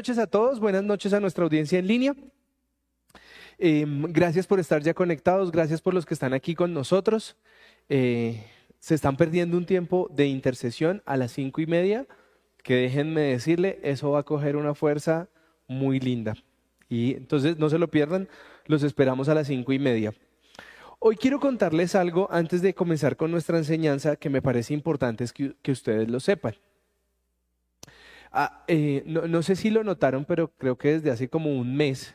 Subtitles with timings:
[0.00, 2.16] noches a todos, buenas noches a nuestra audiencia en línea.
[3.58, 7.36] Em, gracias por estar ya conectados, gracias por los que están aquí con nosotros.
[7.90, 8.42] Eh,
[8.78, 12.06] se están perdiendo un tiempo de intercesión a las cinco y media,
[12.62, 15.28] que déjenme decirle, eso va a coger una fuerza
[15.68, 16.34] muy linda.
[16.88, 18.26] Y entonces no se lo pierdan,
[18.64, 20.14] los esperamos a las cinco y media.
[20.98, 25.56] Hoy quiero contarles algo antes de comenzar con nuestra enseñanza que me parece importante que,
[25.60, 26.54] que ustedes lo sepan.
[28.32, 32.14] Ah, eh, no, sé si lo notaron, pero creo que desde hace como un mes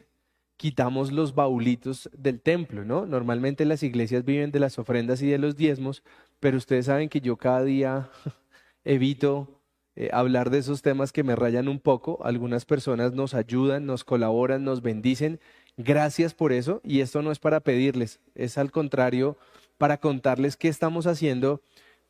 [0.57, 3.05] quitamos los baulitos del templo, ¿no?
[3.05, 6.03] Normalmente las iglesias viven de las ofrendas y de los diezmos,
[6.39, 8.09] pero ustedes saben que yo cada día
[8.85, 9.61] evito
[9.97, 12.19] eh, hablar de esos temas que me rayan un poco.
[12.23, 15.39] Algunas personas nos ayudan, nos colaboran, nos bendicen.
[15.77, 16.81] Gracias por eso.
[16.83, 19.37] Y esto no es para pedirles, es al contrario
[19.77, 21.61] para contarles qué estamos haciendo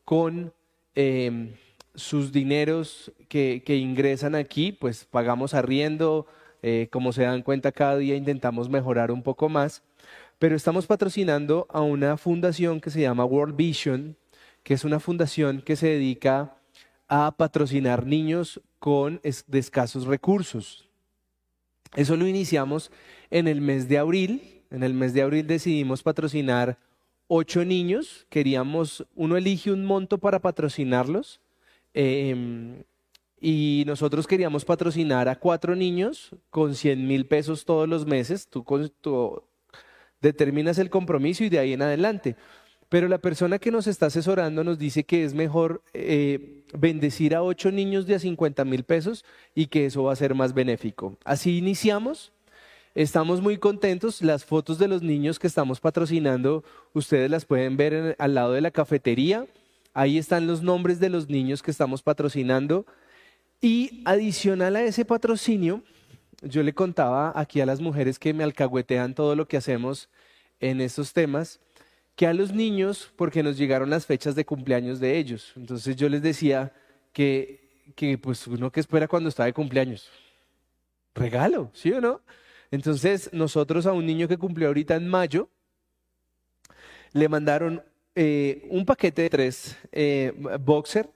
[0.03, 0.53] con
[0.93, 1.53] em,
[1.95, 4.71] sus dineros que, ingresan aquí.
[4.71, 6.27] Pues pagamos arriendo,
[6.61, 9.83] eh, como se dan cuenta, cada día intentamos mejorar un poco más,
[10.39, 14.15] pero estamos patrocinando a una fundación que se llama World Vision,
[14.63, 16.57] que es una fundación que se dedica
[17.07, 20.87] a patrocinar niños con escasos recursos.
[21.95, 22.91] Eso lo iniciamos
[23.31, 24.61] en el mes de abril.
[24.69, 26.77] En el mes de abril decidimos patrocinar
[27.27, 28.25] ocho niños.
[28.29, 31.39] Queríamos, uno elige un monto para patrocinarlos.
[31.95, 32.83] Em,
[33.39, 38.49] y nosotros queríamos patrocinar a cuatro niños con 100 mil pesos todos los meses.
[38.49, 38.63] Tú,
[40.21, 42.35] determinas el compromiso y de ahí en adelante.
[42.89, 47.43] Pero la persona que nos está asesorando nos dice que es mejor eh, bendecir a
[47.43, 49.23] ocho niños de a 50 mil pesos
[49.53, 51.17] y que eso va a ser más benéfico.
[51.23, 52.33] Así iniciamos.
[52.93, 54.21] Estamos muy contentos.
[54.21, 58.61] Las fotos de los niños que estamos patrocinando, ustedes las pueden ver al lado de
[58.61, 59.47] la cafetería.
[59.95, 62.85] Ahí están los nombres de los niños que estamos patrocinando.
[63.61, 65.83] Y adicional a ese patrocinio,
[66.41, 70.09] yo le contaba aquí a las mujeres que me alcahuetean todo lo que hacemos
[70.59, 71.61] en estos temas,
[72.17, 75.53] que a los niños, porque nos llegaron las fechas de cumpleaños de ellos.
[75.55, 76.73] Entonces yo les decía
[77.13, 80.09] que, que pues uno que espera cuando está de cumpleaños.
[81.13, 82.19] Regalo, ¿sí o no?
[82.69, 85.49] Entonces nosotros a un niño que cumplió ahorita en mayo,
[87.13, 87.81] le mandaron
[88.15, 91.09] eh, un paquete de tres eh, boxer,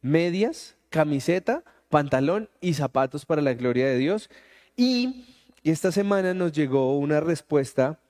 [0.00, 4.30] medias, camiseta, pantalón y zapatos para la gloria de Dios.
[4.76, 5.26] Y
[5.64, 8.00] esta semana nos llegó una respuesta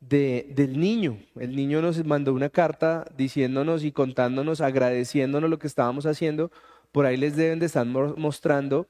[0.00, 1.18] de, del niño.
[1.38, 6.50] El niño nos mandó una carta diciéndonos y contándonos, agradeciéndonos lo que estábamos haciendo.
[6.90, 8.86] Por ahí les deben de estar mostrando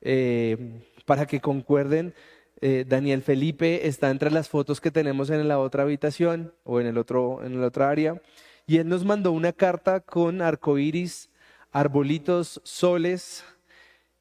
[0.00, 2.14] eh, para que concuerden.
[2.60, 6.88] Eh, Daniel Felipe está entre las fotos que tenemos en la otra habitación o en
[6.88, 8.20] el otro en la otra área
[8.68, 11.30] y él nos mandó una carta con arcoíris,
[11.72, 13.42] arbolitos, soles,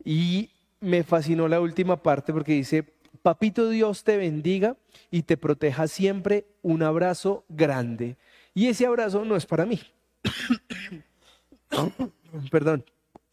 [0.05, 2.85] y me fascinó la última parte porque dice,
[3.21, 4.77] Papito Dios te bendiga
[5.11, 6.45] y te proteja siempre.
[6.61, 8.15] Un abrazo grande.
[8.53, 9.81] Y ese abrazo no es para mí.
[12.49, 12.85] Perdón.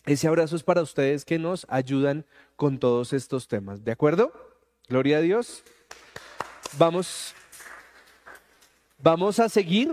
[0.06, 2.26] Ese abrazo es para ustedes que nos ayudan
[2.56, 3.84] con todos estos temas.
[3.84, 4.32] ¿De acuerdo?
[4.86, 5.62] Gloria a Dios.
[6.76, 7.34] Vamos,
[8.98, 9.90] vamos a seguir,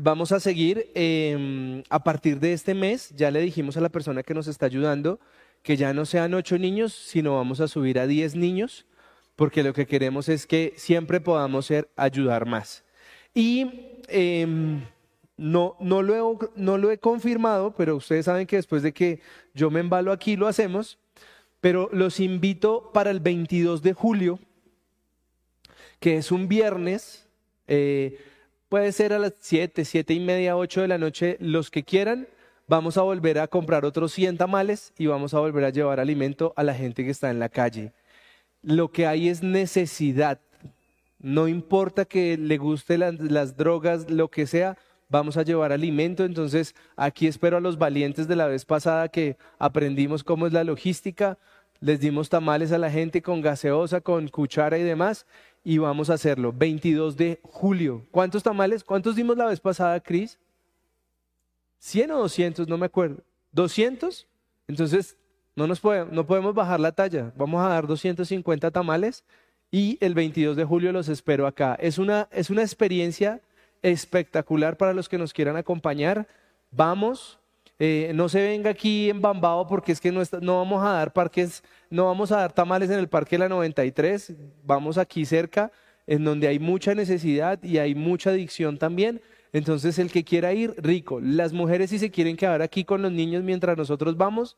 [0.00, 3.10] vamos a seguir em, a partir de este mes.
[3.14, 5.20] Ya le dijimos a la persona que nos está ayudando
[5.62, 8.84] que ya no sean ocho niños, sino vamos a subir a diez niños,
[9.36, 12.82] porque lo que queremos es que siempre podamos ser, ayudar más.
[13.32, 14.82] Y em,
[15.36, 19.20] no, lo no lo he confirmado, pero ustedes saben que después de que
[19.54, 20.98] yo me embalo aquí lo hacemos,
[21.62, 24.38] pero los invito para el 22 de julio,
[25.98, 27.26] que es un viernes,
[27.66, 28.18] eh,
[28.68, 32.28] puede ser a las siete, siete y media, ocho de la noche, los que quieran
[32.72, 36.54] vamos a volver a comprar otros 100 tamales y vamos a volver a llevar alimento
[36.56, 37.92] a la gente que está en la calle.
[38.62, 40.40] Lo que hay es necesidad.
[41.18, 46.24] No importa que le guste las, drogas, lo que sea, vamos a llevar alimento.
[46.24, 50.64] Entonces, aquí espero a los valientes de la vez pasada que aprendimos cómo es la
[50.64, 51.38] logística.
[51.82, 55.26] Les dimos tamales a la gente con gaseosa, con cuchara y demás.
[55.64, 56.52] Y vamos a hacerlo.
[56.56, 58.06] 22 de julio.
[58.12, 58.84] ¿Cuántos tamales?
[58.84, 60.38] ¿Cuántos dimos la vez pasada, Cris?
[61.80, 63.24] 100 o 200, no me acuerdo.
[63.50, 64.28] 200,
[64.68, 65.16] entonces
[65.56, 67.32] no, nos podemos, no podemos bajar la talla.
[67.36, 69.24] Vamos a dar 250 tamales
[69.72, 71.74] y el 22 de julio los espero acá.
[71.80, 73.40] Es una, es una experiencia
[73.82, 76.28] espectacular para los que nos quieran acompañar.
[76.70, 77.40] Vamos,
[77.78, 81.12] eh, no se venga aquí en Bambao porque es que no, no, vamos a dar
[81.12, 84.34] parques, no vamos a dar tamales en el Parque de la 93,
[84.64, 85.72] vamos aquí cerca,
[86.06, 89.20] en donde hay mucha necesidad y hay mucha adicción también.
[89.52, 91.20] Entonces, el que quiera ir, rico.
[91.20, 94.56] Las mujeres, si se quieren quedar aquí con los niños mientras nosotros vamos,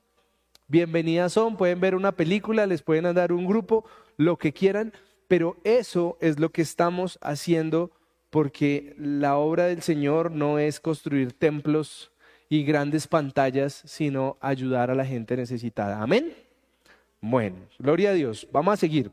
[0.69, 3.84] bienvenidas son, pueden ver una película, les pueden dar un grupo,
[4.16, 4.93] lo que quieran,
[5.28, 7.90] pero eso es lo que estamos haciendo
[8.31, 12.11] porque la obra del Señor no es construir templos
[12.55, 16.01] y grandes pantallas, sino ayudar a la gente necesitada.
[16.01, 16.33] Amén.
[17.21, 18.47] Bueno, gloria a Dios.
[18.53, 19.11] Vamos a seguir.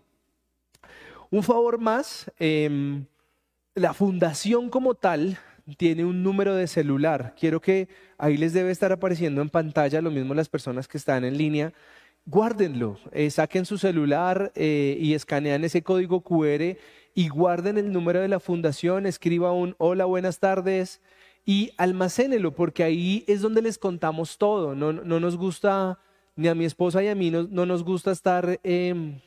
[1.32, 3.04] Un favor más, em,
[3.74, 5.40] la fundación como tal
[5.78, 7.34] tiene un número de celular.
[7.40, 7.88] Quiero que
[8.20, 11.74] ahí les debe estar apareciendo en pantalla, lo mismo las personas que están en línea.
[12.28, 16.78] Guárdenlo, eh, saquen su celular eh, y escanean ese código QR
[17.16, 21.02] y guarden el número de la fundación, escriba un hola, buenas tardes
[21.52, 24.74] y almacénelo, porque ahí es donde les contamos todo.
[24.74, 26.00] No, no nos gusta,
[26.38, 29.20] ni a mi esposa y a mí no, no nos gusta estar em,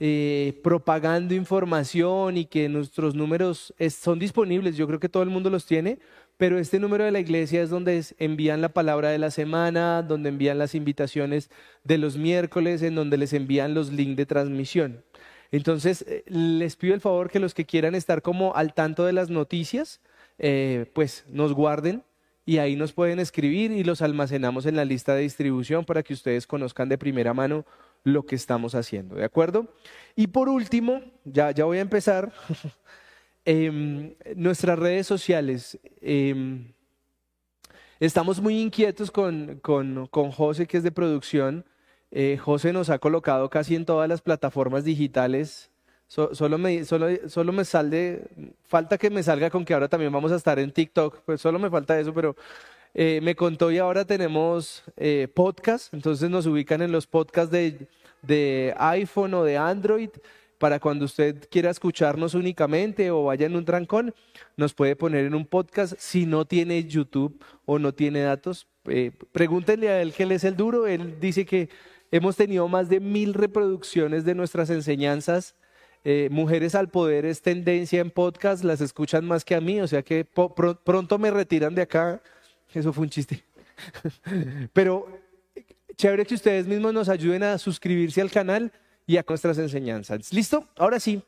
[0.00, 4.76] eh, propagando información y que nuestros números son disponibles.
[4.76, 6.00] Yo creo que todo el mundo los tiene,
[6.38, 10.30] pero este número de la iglesia es donde envían la palabra de la semana, donde
[10.30, 11.50] envían las invitaciones
[11.84, 15.04] de los miércoles, en donde les envían los links de transmisión.
[15.52, 19.12] Entonces, eh, les pido el favor que los que quieran estar como al tanto de
[19.12, 20.00] las noticias,
[20.38, 22.04] eh, pues nos guarden
[22.46, 26.14] y ahí nos pueden escribir y los almacenamos en la lista de distribución para que
[26.14, 27.66] ustedes conozcan de primera mano
[28.04, 29.66] lo que estamos haciendo, ¿de acuerdo?
[30.16, 32.32] Y por último, ya, ya voy a empezar,
[33.44, 35.78] em, nuestras redes sociales.
[36.00, 36.72] Em,
[38.00, 41.66] estamos muy inquietos con, con, con, José, que es de producción.
[42.10, 45.70] Eh, José nos ha colocado casi en todas las plataformas digitales
[46.08, 48.22] solo, me, solo, solo me sale,
[48.64, 51.58] falta que me salga con que ahora también vamos a estar en TikTok, pues solo
[51.58, 52.34] me falta eso, pero
[52.94, 57.86] eh, me contó y ahora tenemos eh, podcast, entonces nos ubican en los podcasts de,
[58.22, 60.10] de iPhone o de Android
[60.58, 64.14] para cuando usted quiera escucharnos únicamente o vaya en un trancón,
[64.56, 65.94] nos puede poner en un podcast.
[65.98, 70.56] Si no tiene YouTube o no tiene datos, eh, pregúntenle a él que es el
[70.56, 70.86] duro.
[70.86, 71.68] Él dice que
[72.10, 75.54] hemos tenido más de mil reproducciones de nuestras enseñanzas
[76.10, 79.86] eh, Mujeres al Poder es tendencia en podcast, las escuchan más que a mí, o
[79.86, 82.22] sea que pronto me retiran de acá.
[82.72, 83.44] Eso fue un chiste.
[84.72, 85.06] Pero
[85.98, 88.72] chévere que ustedes mismos nos ayuden a suscribirse al canal
[89.06, 90.32] y a nuestras enseñanzas.
[90.32, 90.66] ¿Listo?
[90.76, 91.22] Ahora sí.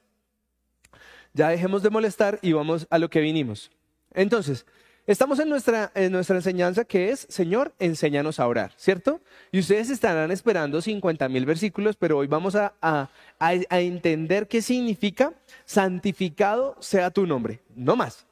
[1.35, 3.71] Ya dejemos de molestar y vamos a lo que vinimos.
[4.15, 4.65] Entonces,
[5.07, 9.21] Estamos en nuestra, en nuestra enseñanza que es, Señor, enséñanos a orar, ¿cierto?
[9.51, 13.09] Y ustedes estarán esperando 50 mil versículos, pero hoy vamos a, a,
[13.39, 15.33] a, entender qué significa
[15.65, 18.27] santificado sea tu nombre, no más.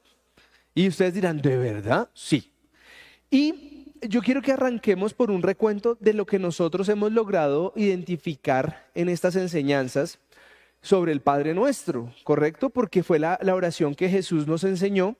[0.74, 2.10] Y ustedes dirán, ¿de verdad?
[2.12, 2.52] Sí.
[3.30, 8.88] Y yo quiero que arranquemos por un recuento de lo que nosotros hemos logrado identificar
[8.94, 10.18] en estas enseñanzas
[10.82, 12.70] sobre el Padre Nuestro, ¿correcto?
[12.70, 15.16] Porque fue la, la oración que Jesús nos enseñó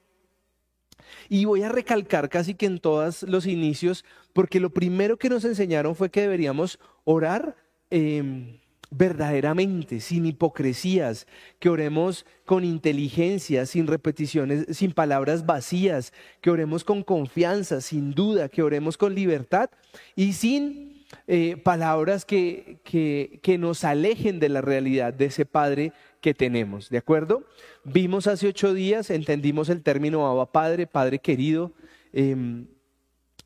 [1.28, 5.44] y voy a recalcar casi que en todos los inicios, porque lo primero que nos
[5.44, 7.56] enseñaron fue que deberíamos orar
[7.90, 8.58] em,
[8.90, 11.26] verdaderamente, sin hipocresías,
[11.58, 18.49] que oremos con inteligencia, sin repeticiones, sin palabras vacías, que oremos con confianza, sin duda,
[18.49, 19.70] que oremos con libertad
[20.16, 25.93] y sin eh, palabras que, que, que nos alejen de la realidad de ese Padre
[26.20, 27.44] que tenemos, ¿de acuerdo?
[27.85, 31.72] Vimos hace ocho días, entendimos el término Abba Padre, Padre querido,
[32.13, 32.67] em,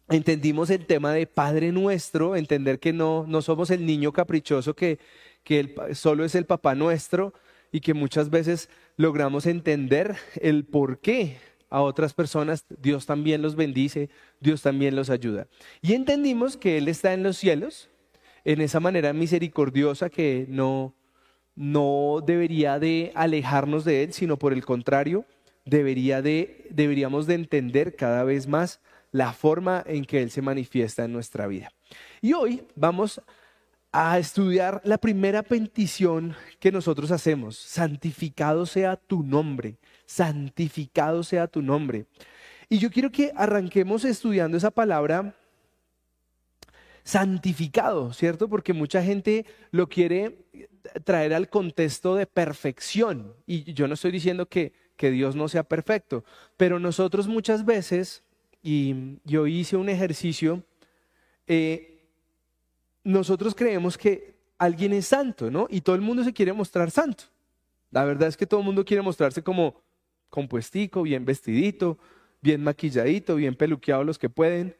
[0.09, 4.99] entendimos el tema de Padre nuestro, entender que no, no somos el niño caprichoso que,
[5.45, 7.35] que solo es el papá nuestro
[7.71, 11.39] y que muchas veces logramos entender el por qué
[11.71, 14.11] a otras personas Dios también los bendice,
[14.41, 15.47] Dios también los ayuda.
[15.81, 17.89] Y entendimos que Él está en los cielos,
[18.45, 20.95] en esa manera misericordiosa que no,
[21.55, 25.25] no debería de alejarnos de Él, sino por el contrario,
[25.65, 28.81] debería de, deberíamos de entender cada vez más
[29.11, 31.71] la forma en que Él se manifiesta en nuestra vida.
[32.21, 33.21] Y hoy vamos
[33.93, 37.59] a estudiar la primera petición que nosotros hacemos.
[37.59, 42.07] Santificado sea tu nombre, santificado sea tu nombre.
[42.71, 45.35] Y yo quiero que arranquemos estudiando esa palabra
[47.05, 48.49] santificado, ¿cierto?
[48.49, 50.47] Porque mucha gente lo quiere
[51.05, 53.35] traer al contexto de perfección.
[53.47, 56.25] Y yo no estoy diciendo que, que Dios no sea perfecto,
[56.57, 58.23] pero nosotros muchas veces,
[58.63, 60.65] y yo hice un ejercicio,
[61.47, 62.05] eh,
[63.05, 65.67] nosotros creemos que alguien es santo, ¿no?
[65.69, 67.25] Y todo el mundo se quiere mostrar santo.
[67.91, 69.83] La verdad es que todo el mundo quiere mostrarse como
[70.31, 71.99] compuestico, bien vestidito,
[72.41, 74.77] bien maquilladito, bien peluqueado los que pueden.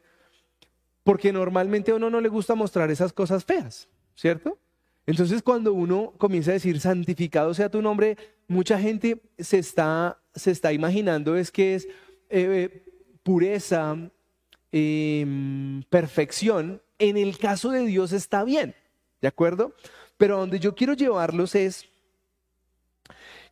[1.03, 4.57] Porque normalmente a uno no le gusta mostrar esas cosas feas, ¿cierto?
[5.05, 8.17] Entonces cuando uno comienza a decir santificado sea tu nombre,
[8.47, 11.87] mucha gente se está, se está imaginando es que es
[12.29, 12.85] eh,
[13.23, 13.97] pureza,
[14.71, 18.75] em, perfección, en el caso de Dios está bien,
[19.21, 19.75] ¿de acuerdo?
[20.17, 21.85] Pero donde yo quiero llevarlos es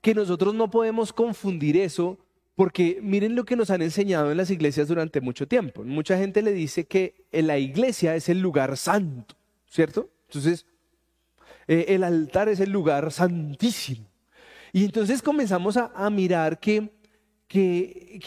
[0.02, 2.18] que nosotros no podemos confundir eso
[2.56, 5.84] porque miren lo que nos han enseñado en las iglesias durante mucho tiempo.
[5.84, 9.36] Mucha gente le dice que la iglesia es el lugar santo,
[9.68, 10.10] ¿cierto?
[10.28, 10.66] Entonces,
[11.68, 14.08] eh, el altar es el lugar santísimo.
[14.74, 16.90] Y entonces comenzamos a, mirar que,
[17.48, 18.20] que,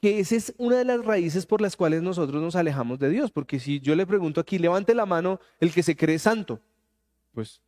[0.00, 3.30] que, esa es una de las raíces por las cuales nosotros nos alejamos de Dios.
[3.30, 6.60] Porque si yo le pregunto aquí, levante la mano el que se cree santo,
[7.32, 7.62] pues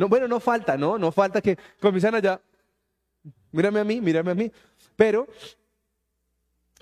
[0.00, 0.96] no, bueno, no falta, ¿no?
[0.96, 2.40] No falta que comienzan allá.
[3.52, 4.50] Mírame a mí, mírame a mí.
[4.96, 5.28] Pero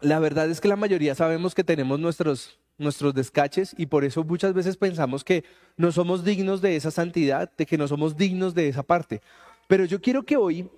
[0.00, 4.24] la verdad es que la mayoría sabemos que tenemos nuestros, nuestros descaches y por eso
[4.24, 5.44] muchas veces pensamos que
[5.76, 9.20] no somos dignos de esa santidad, de que no somos dignos de esa parte.
[9.66, 10.70] Pero yo quiero que hoy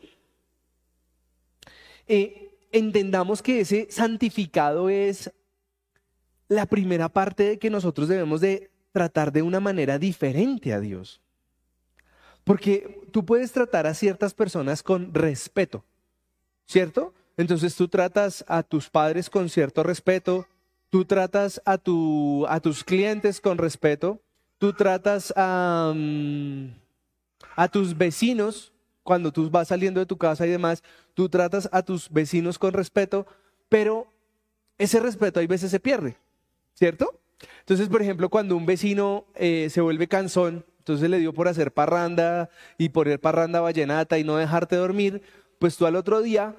[2.08, 5.30] eh, entendamos que ese santificado es
[6.48, 11.20] la primera parte de que nosotros debemos de tratar de una manera diferente a Dios.
[12.42, 15.84] Porque tú puedes tratar a ciertas personas con respeto,
[16.66, 17.14] ¿cierto?
[17.36, 20.46] Entonces tú tratas a tus padres con cierto respeto,
[20.90, 24.20] tú tratas a, tu, a tus clientes con respeto,
[24.58, 26.74] tú tratas a, mm,
[27.56, 30.82] a tus vecinos cuando tú vas saliendo de tu casa y demás,
[31.14, 33.26] tú tratas a tus vecinos con respeto,
[33.68, 34.12] pero
[34.78, 36.16] ese respeto hay veces se pierde,
[36.74, 37.18] ¿cierto?
[37.60, 41.72] Entonces, por ejemplo, cuando un vecino eh, se vuelve cansón entonces le dio por hacer
[41.72, 45.22] parranda y poner parranda vallenata y no dejarte dormir,
[45.58, 46.56] pues tú al otro día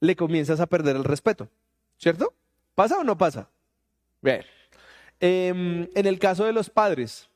[0.00, 1.50] le comienzas a perder el respeto,
[1.98, 2.32] ¿cierto?
[2.74, 3.50] ¿Pasa o no pasa?
[5.20, 7.28] Em, en el caso de los padres,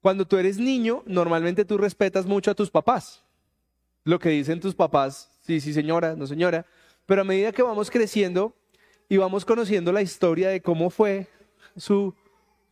[0.00, 3.22] cuando tú eres niño, normalmente tú respetas mucho a tus papás.
[4.04, 6.66] Lo que dicen tus papás, sí, sí señora, no señora,
[7.06, 8.54] pero a medida que vamos creciendo
[9.08, 11.28] y vamos conociendo la historia de cómo fue
[11.76, 12.14] su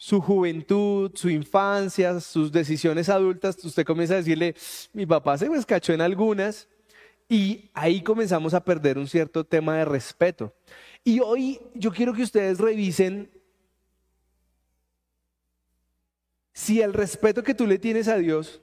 [0.00, 4.54] su juventud, su infancia, sus decisiones adultas, usted comienza a decirle,
[4.94, 6.68] mi papá se me escachó en algunas,
[7.28, 10.54] y ahí comenzamos a perder un cierto tema de respeto.
[11.04, 13.30] Y hoy yo quiero que ustedes revisen
[16.60, 18.60] si el respeto que tú le tienes a Dios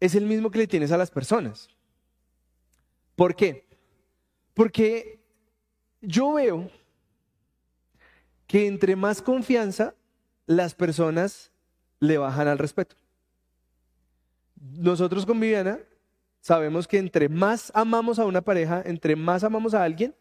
[0.00, 1.68] es el mismo que le tienes a las personas.
[3.14, 3.68] ¿Por qué?
[4.54, 5.24] Porque
[6.00, 6.68] yo veo
[8.48, 9.94] que entre más confianza
[10.46, 11.52] las personas
[12.00, 12.96] le bajan al respeto.
[14.56, 15.78] Nosotros con Viviana
[16.40, 20.12] sabemos que entre más amamos a una pareja, entre más amamos a alguien,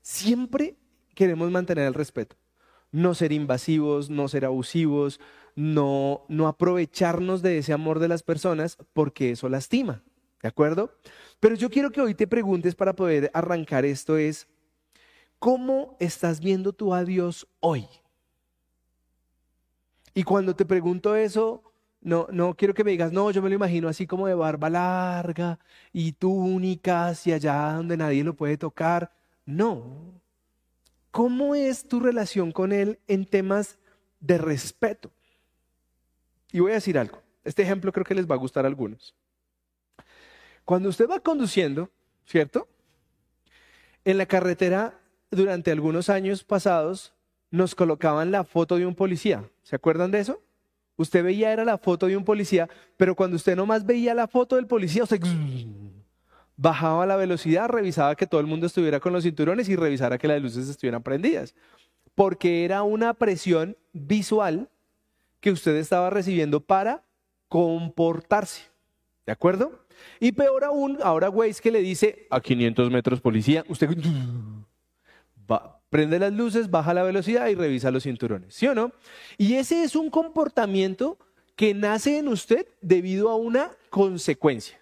[0.00, 0.74] siempre
[1.14, 2.34] queremos mantener el respeto.
[2.92, 5.20] No ser invasivos, no ser abusivos,
[5.58, 10.04] no, no aprovecharnos de ese amor de las personas porque eso lastima.
[10.40, 10.96] ¿De acuerdo?
[11.40, 14.46] Pero yo quiero que hoy te preguntes para poder arrancar esto es,
[15.40, 17.88] ¿cómo estás viendo tú a Dios hoy?
[20.14, 21.64] Y cuando te pregunto eso,
[22.00, 24.70] no, no quiero que me digas, no, yo me lo imagino así como de barba
[24.70, 25.58] larga
[25.92, 29.10] y túnica hacia allá donde nadie lo puede tocar.
[29.44, 30.22] No.
[31.10, 33.80] ¿Cómo es tu relación con Él en temas
[34.20, 35.10] de respeto?
[36.52, 37.22] Y voy a decir algo.
[37.44, 39.14] Este ejemplo creo que les va a gustar a algunos.
[40.64, 41.90] Cuando usted va conduciendo,
[42.26, 42.68] ¿cierto?
[44.04, 45.00] En la carretera,
[45.30, 47.14] durante algunos años pasados,
[47.50, 49.48] nos colocaban la foto de un policía.
[49.62, 50.42] ¿Se acuerdan de eso?
[50.96, 54.56] Usted veía era la foto de un policía, pero cuando usted nomás veía la foto
[54.56, 55.20] del policía, usted
[56.56, 60.28] bajaba la velocidad, revisaba que todo el mundo estuviera con los cinturones y revisara que
[60.28, 61.54] las luces estuvieran prendidas.
[62.14, 64.68] Porque era una presión visual
[65.40, 67.04] que usted estaba recibiendo para
[67.48, 68.62] comportarse.
[69.26, 69.84] ¿De acuerdo?
[70.20, 73.90] Y peor aún, ahora Waze que le dice a 500 metros policía, usted
[75.50, 78.92] va, Prende las luces, baja la velocidad y revisa los cinturones, ¿sí o no?
[79.38, 81.18] Y ese es un comportamiento
[81.56, 84.78] que nace en usted debido a una consecuencia,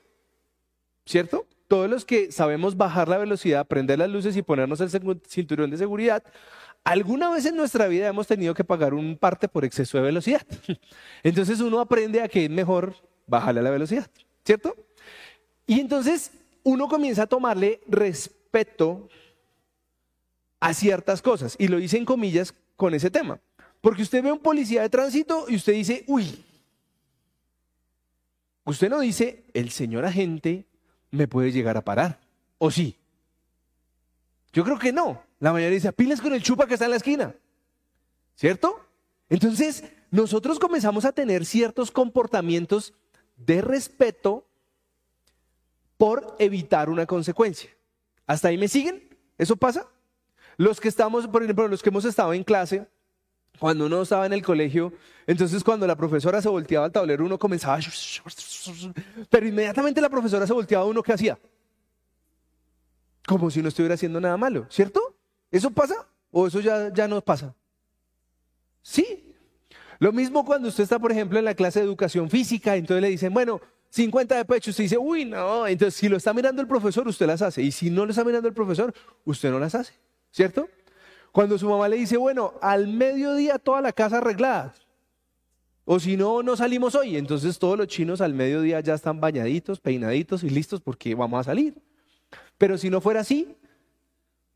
[1.04, 1.46] ¿cierto?
[1.68, 4.90] Todos los que sabemos bajar la velocidad, prender las luces y ponernos el
[5.26, 6.25] cinturón de seguridad,
[6.87, 10.47] alguna vez en nuestra vida hemos tenido que pagar un parte por exceso de velocidad.
[11.25, 12.95] Entonces uno aprende a que es mejor
[13.26, 14.09] bajarle la velocidad,
[14.45, 14.76] ¿cierto?
[15.66, 16.31] Y entonces
[16.62, 19.09] uno comienza a tomarle respeto
[20.61, 21.57] a ciertas cosas.
[21.59, 23.40] Y lo hice en comillas con ese tema.
[23.81, 26.45] Porque usted ve a un policía de tránsito y usted dice, uy,
[28.64, 30.66] usted no dice, el señor agente
[31.11, 32.21] me puede llegar a parar.
[32.59, 32.97] ¿O sí?
[34.52, 35.25] Yo creo que no.
[35.38, 37.35] La mayoría dice, pilas con el chupa que está en la esquina.
[38.35, 38.81] ¿Cierto?
[39.28, 42.95] Entonces, nosotros comenzamos a tener ciertos comportamientos
[43.37, 44.47] de respeto
[45.97, 47.71] por evitar una consecuencia.
[48.26, 49.16] ¿Hasta ahí me siguen?
[49.38, 49.87] ¿Eso pasa?
[50.57, 52.87] Los que estamos, por ejemplo, los que hemos estado en clase,
[53.59, 54.93] cuando uno estaba en el colegio,
[55.26, 57.78] entonces cuando la profesora se volteaba al tablero, uno comenzaba,
[59.31, 61.38] pero inmediatamente la profesora se volteaba, uno qué hacía?
[63.26, 65.15] Como si no estuviera haciendo nada malo, ¿cierto?
[65.50, 66.06] ¿Eso pasa?
[66.30, 67.54] ¿O eso ya, ya no pasa?
[68.82, 69.34] Sí.
[69.98, 73.08] Lo mismo cuando usted está, por ejemplo, en la clase de educación física, entonces le
[73.08, 73.60] dicen, bueno,
[73.90, 77.26] 50 de pecho, usted dice, uy, no, entonces si lo está mirando el profesor, usted
[77.26, 78.92] las hace, y si no lo está mirando el profesor,
[79.24, 79.94] usted no las hace,
[80.30, 80.68] ¿cierto?
[81.32, 84.74] Cuando su mamá le dice, bueno, al mediodía toda la casa arreglada,
[85.88, 89.80] o si no, no salimos hoy, entonces todos los chinos al mediodía ya están bañaditos,
[89.80, 91.80] peinaditos y listos porque vamos a salir.
[92.58, 93.56] Pero si no fuera así,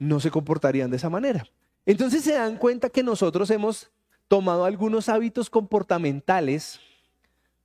[0.01, 1.47] no se comportarían de esa manera.
[1.87, 3.93] Entonces se dan cuenta que nosotros hemos
[4.27, 6.81] tomado algunos hábitos comportamentales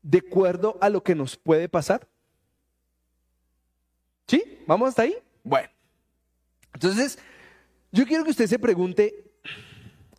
[0.02, 2.08] de acuerdo a lo que nos puede pasar?
[4.28, 4.44] ¿Sí?
[4.68, 5.16] ¿Vamos hasta ahí?
[5.44, 5.70] Bueno.
[6.74, 7.20] Entonces,
[7.92, 9.32] yo quiero que usted se pregunte,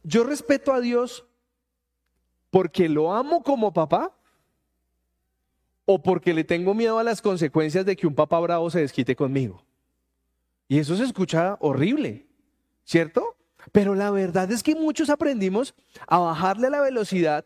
[0.05, 1.27] ¿yo respeto a Dios
[2.51, 4.17] porque lo amo como papá?
[5.85, 9.17] ¿O porque le tengo miedo a las consecuencias de que un papá bravo se desquite
[9.17, 9.66] conmigo?
[10.69, 12.27] Y eso se escucha horrible,
[12.85, 13.37] ¿cierto?
[13.73, 15.75] Pero la verdad es que muchos aprendimos
[16.07, 17.45] a bajarle la velocidad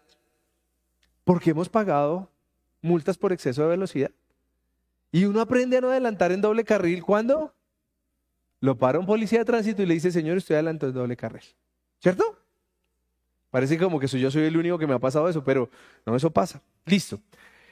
[1.24, 2.30] porque hemos pagado
[2.82, 4.10] multas por exceso de velocidad.
[5.12, 7.54] Y uno aprende a no adelantar en doble carril cuando
[8.60, 11.44] lo para un policía de tránsito y le dice, señor, estoy adelantando en doble carril.
[11.98, 12.38] ¿Cierto?
[13.50, 15.68] Parece como que yo soy el único que me ha pasado eso, pero
[16.06, 16.62] no, eso pasa.
[16.86, 17.18] Listo.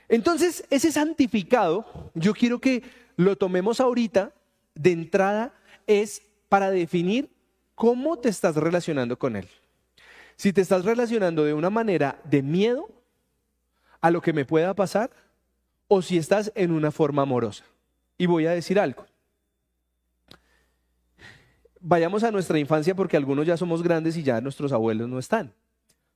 [0.08, 2.82] Entonces, ese santificado, yo quiero que
[3.16, 4.32] lo tomemos ahorita
[4.78, 5.52] de entrada,
[5.86, 7.28] es para definir
[7.74, 9.46] cómo te estás relacionando con él.
[10.36, 12.88] Si te estás relacionando de una manera de miedo,
[14.00, 15.10] a lo que me pueda pasar
[15.88, 17.64] o si estás en una forma amorosa.
[18.16, 19.06] Y voy a decir algo.
[21.80, 25.52] Vayamos a nuestra infancia porque algunos ya somos grandes y ya nuestros abuelos no están.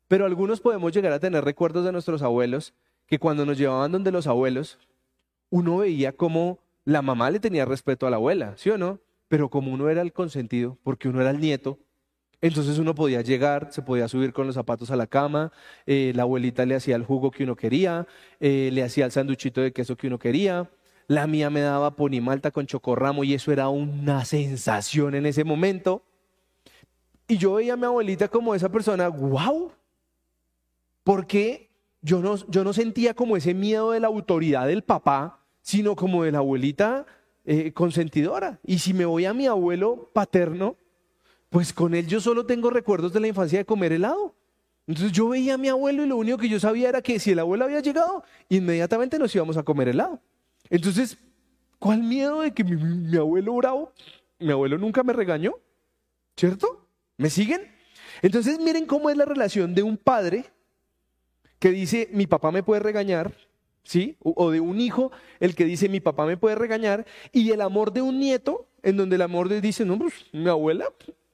[0.08, 2.74] Pero algunos podemos llegar a tener recuerdos de nuestros abuelos
[3.06, 4.78] que cuando nos llevaban donde los abuelos,
[5.50, 9.00] uno veía como la mamá le tenía respeto a la abuela, ¿sí o no?
[9.28, 11.78] Pero como uno era el consentido, porque uno era el nieto,
[12.40, 15.52] entonces uno podía llegar, se podía subir con los zapatos a la cama,
[15.86, 18.06] eh, la abuelita le hacía el jugo que uno quería,
[18.40, 20.68] eh, le hacía el sanduchito de queso que uno quería,
[21.06, 26.04] la mía me daba ponimalta con chocorramo y eso era una sensación en ese momento.
[27.28, 29.72] Y yo veía a mi abuelita como esa persona, wow,
[31.04, 35.96] porque yo no, yo no sentía como ese miedo de la autoridad del papá, sino
[35.96, 37.06] como de la abuelita
[37.44, 38.60] eh, consentidora.
[38.64, 40.76] Y si me voy a mi abuelo paterno,
[41.48, 44.34] pues con él yo solo tengo recuerdos de la infancia de comer helado.
[44.86, 47.30] Entonces yo veía a mi abuelo y lo único que yo sabía era que si
[47.30, 50.20] el abuelo había llegado, inmediatamente nos íbamos a comer helado.
[50.70, 51.18] Entonces,
[51.78, 53.92] ¿cuál miedo de que mi, abuelo bravo,
[54.38, 55.54] mi abuelo nunca me regañó?
[56.36, 56.86] ¿Cierto?
[57.16, 57.70] ¿Me siguen?
[58.22, 60.46] Entonces miren cómo es la relación de un padre
[61.58, 63.32] que dice, mi papá me puede regañar,
[63.82, 64.16] ¿sí?
[64.20, 67.92] O de un hijo, el que dice, mi papá me puede regañar, y el amor
[67.92, 70.86] de un nieto, en donde el amor dice, no, pues mi abuela,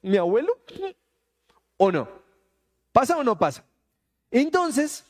[0.03, 0.59] mi abuelo?
[1.77, 2.09] ¿O no?
[2.93, 3.65] ¿Pasa o no pasa?
[4.31, 5.05] Entonces,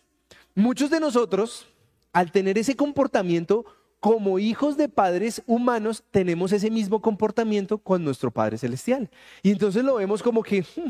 [0.54, 1.66] muchos de nosotros,
[2.12, 3.64] al tener ese comportamiento,
[4.00, 9.10] como hijos de padres humanos, tenemos ese mismo comportamiento con nuestro Padre Celestial.
[9.42, 10.88] Y entonces lo vemos como que hmm,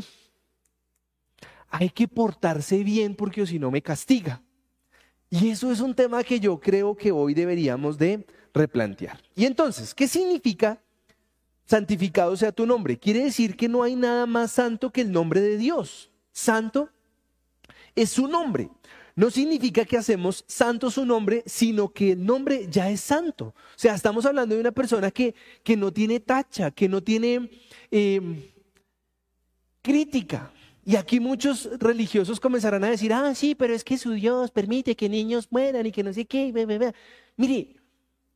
[1.69, 4.41] hay que portarse bien porque si no me castiga.
[5.29, 9.21] Y eso es un tema que yo creo que hoy deberíamos de replantear.
[9.35, 10.79] Y entonces, ¿qué significa
[11.69, 12.97] santificado sea tu nombre.
[12.97, 16.09] Quiere decir que no hay nada más santo que el nombre de Dios.
[16.31, 16.89] Santo
[17.95, 18.71] es su nombre.
[19.15, 23.53] No significa que hacemos santo su nombre, sino que el nombre ya es santo.
[23.53, 27.51] O sea, estamos hablando de una persona que, que no tiene tacha, que no tiene
[27.91, 28.41] em,
[29.83, 30.51] crítica.
[30.89, 34.95] Y aquí muchos religiosos comenzarán a decir, ah, sí, pero es que su Dios permite
[34.95, 36.51] que niños mueran y que no sé qué.
[37.37, 37.75] Mire,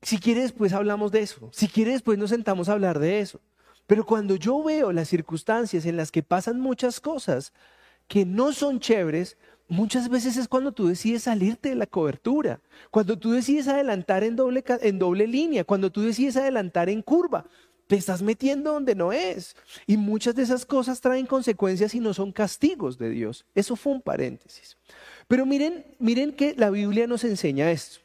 [0.04, 1.50] si quieres, pues hablamos de eso.
[1.52, 3.42] Si quieres, pues nos sentamos a hablar de eso.
[3.88, 7.54] Pero cuando yo veo las circunstancias en las que pasan muchas cosas
[8.08, 9.36] que no son chéveres,
[9.68, 12.60] muchas veces es cuando tú decides salirte de la cobertura,
[12.92, 17.48] cuando tú decides adelantar en doble, en doble línea, cuando tú decides adelantar en curva.
[17.88, 19.56] Te estás metiendo donde no es.
[19.86, 23.46] Y muchas de esas cosas traen consecuencias y no son castigos de Dios.
[23.54, 24.78] Eso fue un paréntesis.
[25.28, 28.00] Pero miren, miren que la Biblia nos enseña esto.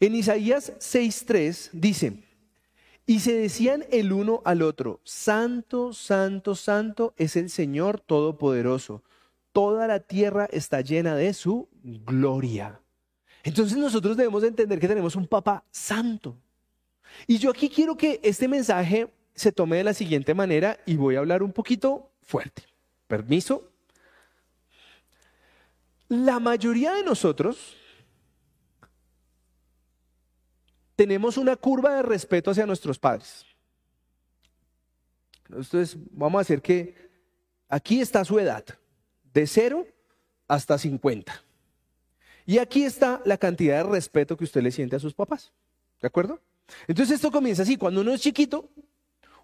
[0.00, 2.24] En Isaías 6.3 dice,
[3.06, 9.02] y se decían el uno al otro, Santo, Santo, Santo es el Señor Todopoderoso.
[9.52, 12.80] Toda la tierra está llena de su gloria.
[13.42, 16.36] Entonces nosotros debemos de entender que tenemos un Papa Santo.
[17.26, 21.16] Y yo aquí quiero que este mensaje se tome de la siguiente manera y voy
[21.16, 22.62] a hablar un poquito fuerte.
[23.06, 23.70] Permiso.
[26.08, 27.76] La mayoría de nosotros
[30.96, 33.44] tenemos una curva de respeto hacia nuestros padres.
[35.48, 36.94] Entonces, vamos a hacer que
[37.68, 38.64] aquí está su edad,
[39.32, 39.86] de 0
[40.48, 41.42] hasta 50.
[42.46, 45.52] Y aquí está la cantidad de respeto que usted le siente a sus papás.
[46.00, 46.40] ¿De acuerdo?
[46.86, 48.70] Entonces esto comienza así, cuando uno es chiquito,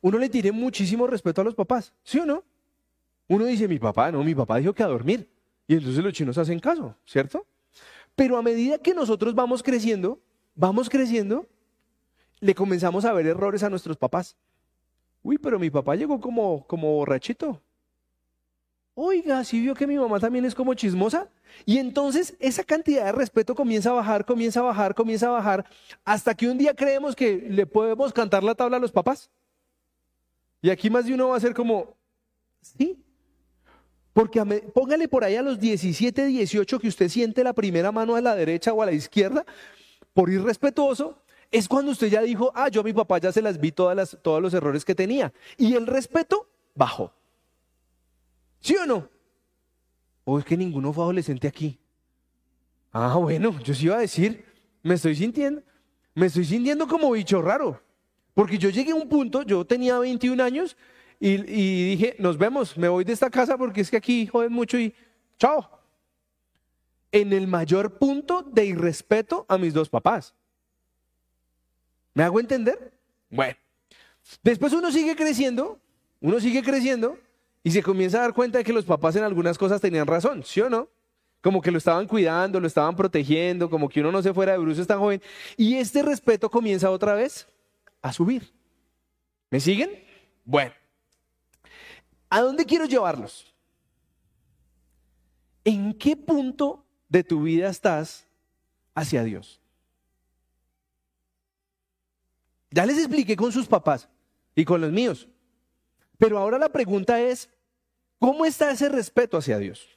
[0.01, 2.45] uno le tiene muchísimo respeto a los papás, ¿sí o no?
[3.29, 5.29] Uno dice, mi papá, no, mi papá dijo que a dormir.
[5.69, 7.47] Y entonces los chinos hacen caso, ¿cierto?
[8.17, 10.21] Pero a medida que nosotros vamos creciendo,
[10.55, 11.47] vamos creciendo,
[12.41, 14.37] le comenzamos a ver errores a nuestros papás.
[15.23, 17.63] Uy, pero mi papá llegó como, como borrachito.
[18.95, 21.29] Oiga, si vio que mi mamá también es como chismosa.
[21.67, 25.67] Y entonces esa cantidad de respeto comienza a bajar, comienza a bajar, comienza a bajar,
[26.05, 29.31] hasta que un día creemos que le podemos cantar la tabla a los papás.
[30.63, 31.97] Y aquí más de uno va a ser como,
[32.61, 33.03] sí.
[34.13, 34.43] Porque
[34.75, 38.35] póngale por ahí a los 17, 18 que usted siente la primera mano a la
[38.35, 39.47] derecha o a la izquierda,
[40.13, 43.59] por irrespetuoso, es cuando usted ya dijo, ah, yo a mi papá ya se las
[43.59, 45.33] vi todas las, todos los errores que tenía.
[45.57, 47.13] Y el respeto bajó.
[48.61, 49.09] ¿Sí o no?
[50.25, 51.79] O es que ninguno fue adolescente aquí.
[52.93, 54.45] Ah, bueno, yo sí iba a decir,
[54.83, 55.63] me estoy sintiendo,
[56.15, 57.81] me estoy sintiendo como bicho raro.
[58.35, 60.77] Porque yo llegué a un punto, yo tenía 21 años
[61.19, 61.37] y,
[61.91, 64.95] dije, nos vemos, me voy de esta casa porque es que aquí joden mucho y
[65.39, 65.79] chao.
[67.13, 70.35] En el mayor punto de irrespeto a mis dos papás.
[72.15, 72.93] ¿Me hago entender?
[73.29, 73.57] Bueno,
[74.43, 75.81] después uno sigue creciendo,
[76.21, 77.19] uno sigue creciendo
[77.63, 80.43] y se comienza a dar cuenta de que los papás en algunas cosas tenían razón,
[80.45, 80.89] ¿sí o no?
[81.43, 84.59] Como que lo estaban cuidando, lo estaban protegiendo, como que uno no se fuera de
[84.59, 85.23] bruces tan joven.
[85.57, 87.49] Y este respeto comienza otra vez
[88.03, 88.53] a subir.
[89.51, 89.91] ¿Me siguen?
[90.45, 90.73] Bueno,
[92.29, 93.55] ¿a dónde quiero llevarlos?
[95.65, 98.27] ¿En qué punto de tu vida estás
[98.95, 99.61] hacia Dios?
[102.71, 104.09] Ya les expliqué con sus papás
[104.55, 105.29] y con los míos.
[106.21, 107.49] Pero ahora la pregunta es,
[108.19, 109.89] ¿cómo está ese respeto hacia Dios?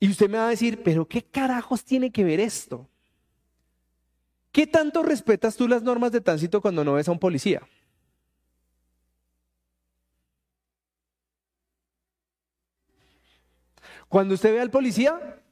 [0.00, 2.88] Y usted me va a decir, pero ¿qué carajos tiene que ver esto?
[4.50, 7.60] ¿Qué tanto respetas tú las normas de tránsito cuando no ves a un policía?
[14.08, 15.42] Cuando usted ve al policía,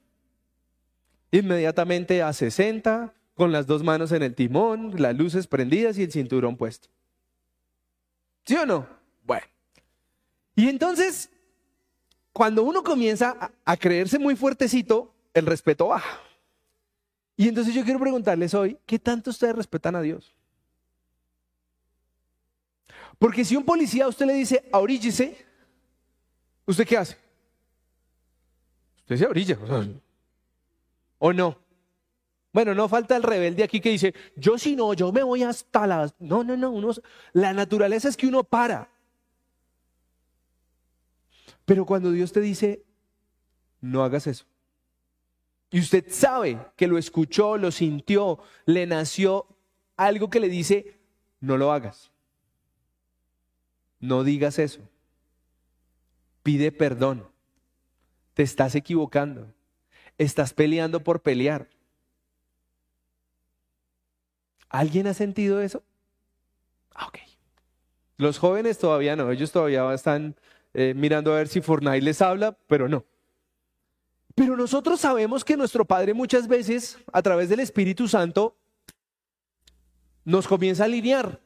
[1.33, 6.13] inmediatamente a 60, con las dos manos en el timón, las luces prendidas y el
[6.13, 6.89] cinturón puesto.
[8.47, 8.98] ¿Sí o no?
[10.59, 11.31] Y entonces,
[12.33, 16.21] cuando uno comienza a, creerse muy fuertecito, el respeto baja.
[17.37, 20.35] Y entonces yo quiero preguntarles hoy, ¿qué tanto ustedes respetan a Dios?
[23.21, 25.47] Porque si un policía a usted le dice, ahoríllese,
[26.67, 27.17] ¿usted qué hace?
[29.03, 29.57] Usted se orilla.
[31.19, 31.57] ¿O no?
[32.53, 35.87] Bueno, no falta el rebelde aquí que dice, yo si no, yo me voy hasta
[35.87, 36.17] las...
[36.19, 36.91] No, no, no,
[37.33, 38.91] la naturaleza es que uno para.
[41.69, 42.83] Pero cuando Dios te dice,
[43.83, 44.47] no hagas eso.
[45.71, 49.47] Y usted sabe que lo escuchó, lo sintió, le nació
[49.95, 50.99] algo que le dice,
[51.41, 52.11] no lo hagas.
[54.01, 54.81] No digas eso.
[56.43, 57.29] Pide perdón.
[58.33, 59.53] Te estás equivocando.
[60.17, 61.69] Estás peleando por pelear.
[64.71, 65.83] ¿Alguien ha sentido eso?
[66.95, 67.19] Ah, ok.
[68.17, 70.35] Los jóvenes todavía no, ellos todavía están
[70.75, 73.05] eh, mirando a ver si Fortnite les habla, pero no.
[74.35, 78.57] Pero nosotros sabemos que nuestro Padre muchas veces, a través del Espíritu Santo,
[80.25, 81.41] nos comienza a alinear.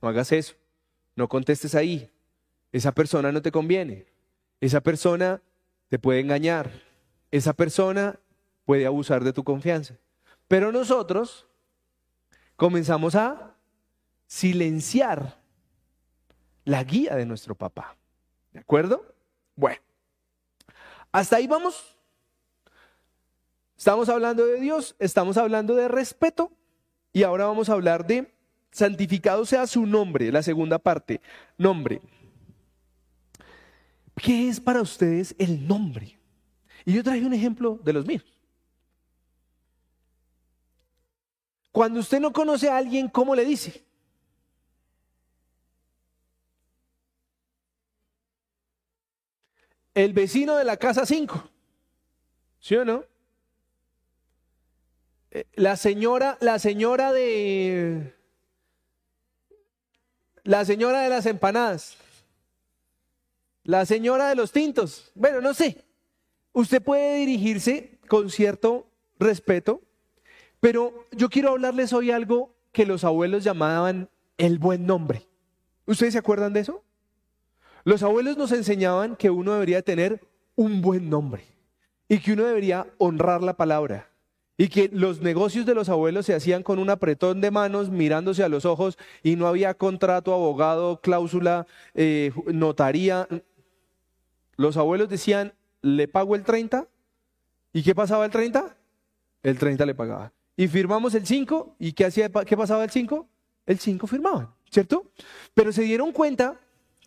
[0.00, 0.54] No hagas eso,
[1.16, 2.10] no contestes ahí.
[2.72, 4.06] Esa persona no te conviene.
[4.60, 5.42] Esa persona
[5.88, 6.70] te puede engañar.
[7.30, 8.18] Esa persona
[8.64, 9.98] puede abusar de tu confianza.
[10.48, 11.46] Pero nosotros
[12.56, 13.54] comenzamos a
[14.26, 15.42] silenciar
[16.64, 17.96] la guía de nuestro papá.
[18.52, 19.14] ¿De acuerdo?
[19.56, 19.80] Bueno,
[21.10, 21.96] hasta ahí vamos.
[23.76, 26.52] Estamos hablando de Dios, estamos hablando de respeto
[27.12, 28.32] y ahora vamos a hablar de
[28.70, 31.20] santificado sea su nombre, la segunda parte,
[31.58, 32.00] nombre.
[34.16, 36.18] ¿Qué es para ustedes el nombre?
[36.84, 38.24] Y yo traje un ejemplo de los míos.
[41.70, 43.84] Cuando usted no conoce a alguien, ¿cómo le dice?
[49.94, 51.48] El vecino de la casa 5.
[52.60, 53.04] ¿Sí o no?
[55.30, 58.14] Eh, la señora, la señora de
[60.44, 61.96] la señora de las empanadas.
[63.64, 65.12] La señora de los tintos.
[65.14, 65.84] Bueno, no sé.
[66.52, 68.86] usted puede dirigirse con cierto
[69.18, 69.80] respeto,
[70.60, 75.26] pero yo quiero hablarles hoy algo que los abuelos llamaban el buen nombre.
[75.86, 76.84] ¿Ustedes se acuerdan de eso?
[77.84, 80.20] Los abuelos nos enseñaban que uno debería tener
[80.54, 81.44] un buen nombre
[82.08, 84.12] y que uno debería honrar la palabra
[84.56, 88.44] y que los negocios de los abuelos se hacían con un apretón de manos, mirándose
[88.44, 93.26] a los ojos y no había contrato, abogado, cláusula, eh, notaría.
[94.56, 96.86] Los abuelos decían, le pago el 30
[97.72, 98.76] y ¿qué pasaba el 30?
[99.42, 100.32] El 30 le pagaba.
[100.56, 103.26] Y firmamos el 5 y ¿qué, hacía, qué pasaba el 5?
[103.66, 105.10] El 5 firmaban, ¿cierto?
[105.54, 106.60] Pero se dieron cuenta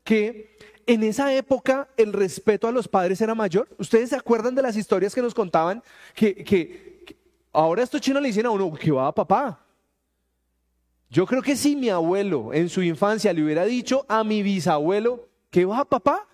[0.05, 3.67] que en esa época el respeto a los padres era mayor.
[3.77, 5.83] ¿Ustedes se acuerdan de las historias que nos contaban?
[6.13, 7.03] Que,
[7.51, 9.59] ahora estos chinos le dicen a uno, ¿qué va papá?
[11.09, 15.27] Yo creo que si mi abuelo en su infancia le hubiera dicho a mi bisabuelo,
[15.49, 16.27] ¿qué va papá?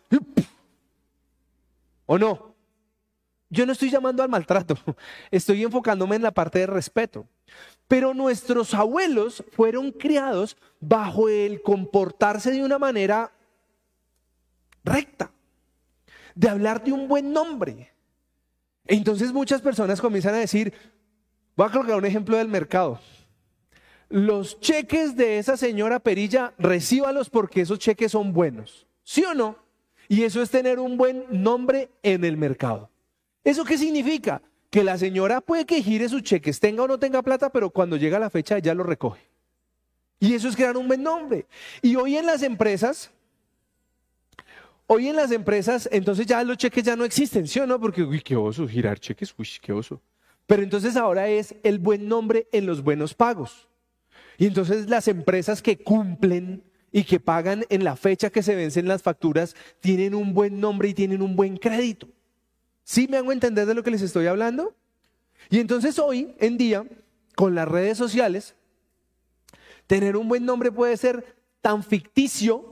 [2.06, 2.54] ¿O no?
[3.50, 4.76] Yo no estoy llamando al maltrato,
[5.32, 7.26] estoy enfocándome en la parte de respeto.
[7.88, 13.32] Pero nuestros abuelos fueron criados bajo el comportarse de una manera
[14.84, 15.32] recta,
[16.36, 17.94] de hablar de un buen nombre.
[18.86, 20.74] Entonces muchas personas comienzan a decir,
[21.56, 23.00] voy a colocar un ejemplo del mercado.
[24.10, 28.88] Los cheques de esa señora Perilla, recíbalos porque esos cheques son buenos.
[29.04, 29.58] ¿Sí o no?
[30.10, 32.90] Y eso es tener un buen nombre en el mercado.
[33.44, 34.42] ¿Eso qué significa?
[34.70, 37.96] Que la señora puede que gire sus cheques, tenga o no tenga plata, pero cuando
[37.96, 39.22] llega la fecha ya lo recoge.
[40.20, 41.48] Y eso es crear un buen nombre.
[41.82, 43.12] Y hoy en las empresas,
[44.94, 47.80] Hoy en las empresas, entonces ya los cheques ya no existen, ¿sí o no?
[47.80, 50.02] Porque, uy, qué oso, girar cheques, uy, qué oso.
[50.46, 53.70] Pero entonces ahora es el buen nombre en los buenos pagos.
[54.38, 58.86] Y entonces las empresas que cumplen y que pagan en la fecha que se vencen
[58.86, 62.10] las facturas tienen un buen nombre y tienen un buen crédito.
[62.84, 64.76] ¿Sí me hago entender de lo que les estoy hablando?
[65.50, 66.86] Y entonces hoy en día,
[67.38, 68.56] con las redes sociales,
[69.88, 72.71] tener un buen nombre puede ser tan ficticio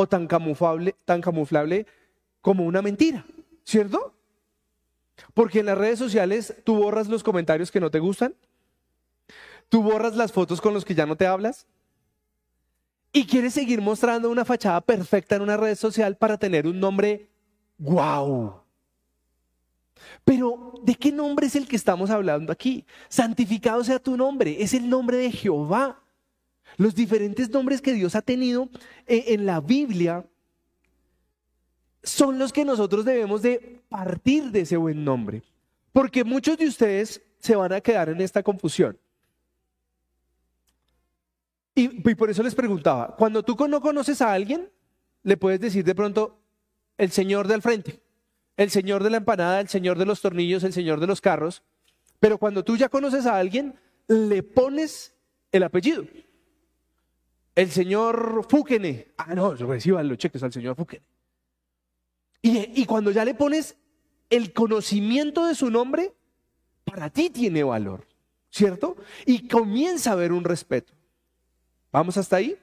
[0.00, 1.86] o tan camuflable, tan camuflable
[2.40, 3.24] como una mentira,
[3.64, 4.14] ¿cierto?
[5.34, 8.34] Porque en las redes sociales tú borras los comentarios que no te gustan,
[9.68, 11.66] tú borras las fotos con los que ya no te hablas
[13.12, 17.28] y quieres seguir mostrando una fachada perfecta en una red social para tener un nombre
[17.78, 18.62] wow.
[20.24, 22.86] Pero ¿de qué nombre es el que estamos hablando aquí?
[23.08, 26.00] Santificado sea tu nombre, es el nombre de Jehová.
[26.76, 28.68] Los diferentes nombres que Dios ha tenido
[29.06, 30.24] eh, en la Biblia
[32.02, 35.42] son los que nosotros debemos de partir de ese buen nombre.
[35.92, 38.98] Porque muchos de ustedes se van a quedar en esta confusión.
[41.74, 44.68] Y, por eso les preguntaba, cuando tú no conoces a alguien,
[45.22, 46.38] le puedes decir de pronto
[46.98, 48.00] el señor del frente,
[48.56, 51.62] el señor de la empanada, el señor de los tornillos, el señor de los carros,
[52.18, 53.74] pero cuando tú ya conoces a alguien,
[54.08, 55.14] le pones
[55.52, 56.04] el apellido
[57.54, 59.08] el señor Fúquene.
[59.16, 61.04] Ah, no, reciban los cheques al señor Fúquene.
[62.42, 63.76] Y, y cuando ya le pones
[64.30, 66.12] el conocimiento de su nombre,
[66.84, 68.06] para ti tiene valor,
[68.50, 68.96] ¿cierto?
[69.26, 70.92] Y comienza a haber un respeto.
[71.92, 72.56] ¿Vamos hasta ahí?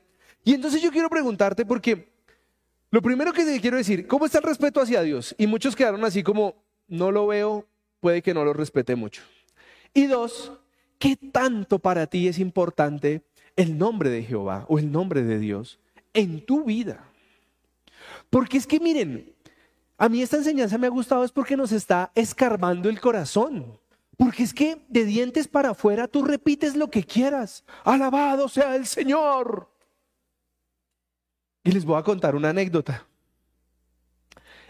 [0.44, 2.14] Y entonces yo quiero preguntarte porque
[2.90, 5.36] lo primero que te quiero decir, ¿cómo está el respeto hacia Dios?
[5.38, 6.56] Y muchos quedaron así como,
[6.88, 7.68] no lo veo,
[8.00, 9.22] puede que no lo respete mucho.
[9.94, 10.54] Y dos,
[10.98, 13.24] ¿qué tanto para ti es importante
[13.58, 15.80] el nombre de Jehová o el nombre de Dios
[16.14, 17.04] en tu vida.
[18.30, 19.34] Porque es que miren,
[19.98, 23.78] a mí esta enseñanza me ha gustado es porque nos está escarbando el corazón.
[24.16, 27.64] Porque es que de dientes para afuera tú repites lo que quieras.
[27.84, 29.70] Alabado sea el Señor.
[31.64, 33.06] Y les voy a contar una anécdota.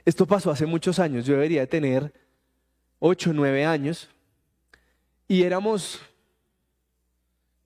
[0.04, 1.26] Esto pasó hace muchos años.
[1.26, 2.14] Yo debería tener
[3.00, 4.10] 8 o 9 años.
[5.28, 6.02] Y éramos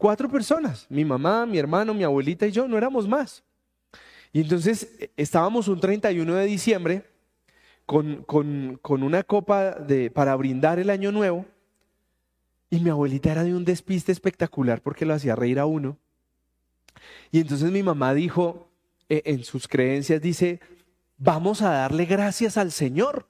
[0.02, 3.44] Cuatro personas, mi mamá, mi hermano, mi abuelita y yo, no éramos más.
[4.34, 7.06] Y entonces eh, estábamos un 31 de diciembre
[7.86, 11.46] con, con, una copa de, para brindar el año nuevo
[12.72, 16.00] y mi abuelita era de un despiste espectacular porque lo hacía reír a uno.
[17.30, 18.72] Y entonces mi mamá dijo,
[19.08, 20.62] eh, en sus creencias, dice,
[21.20, 23.28] vamos a darle gracias al Señor.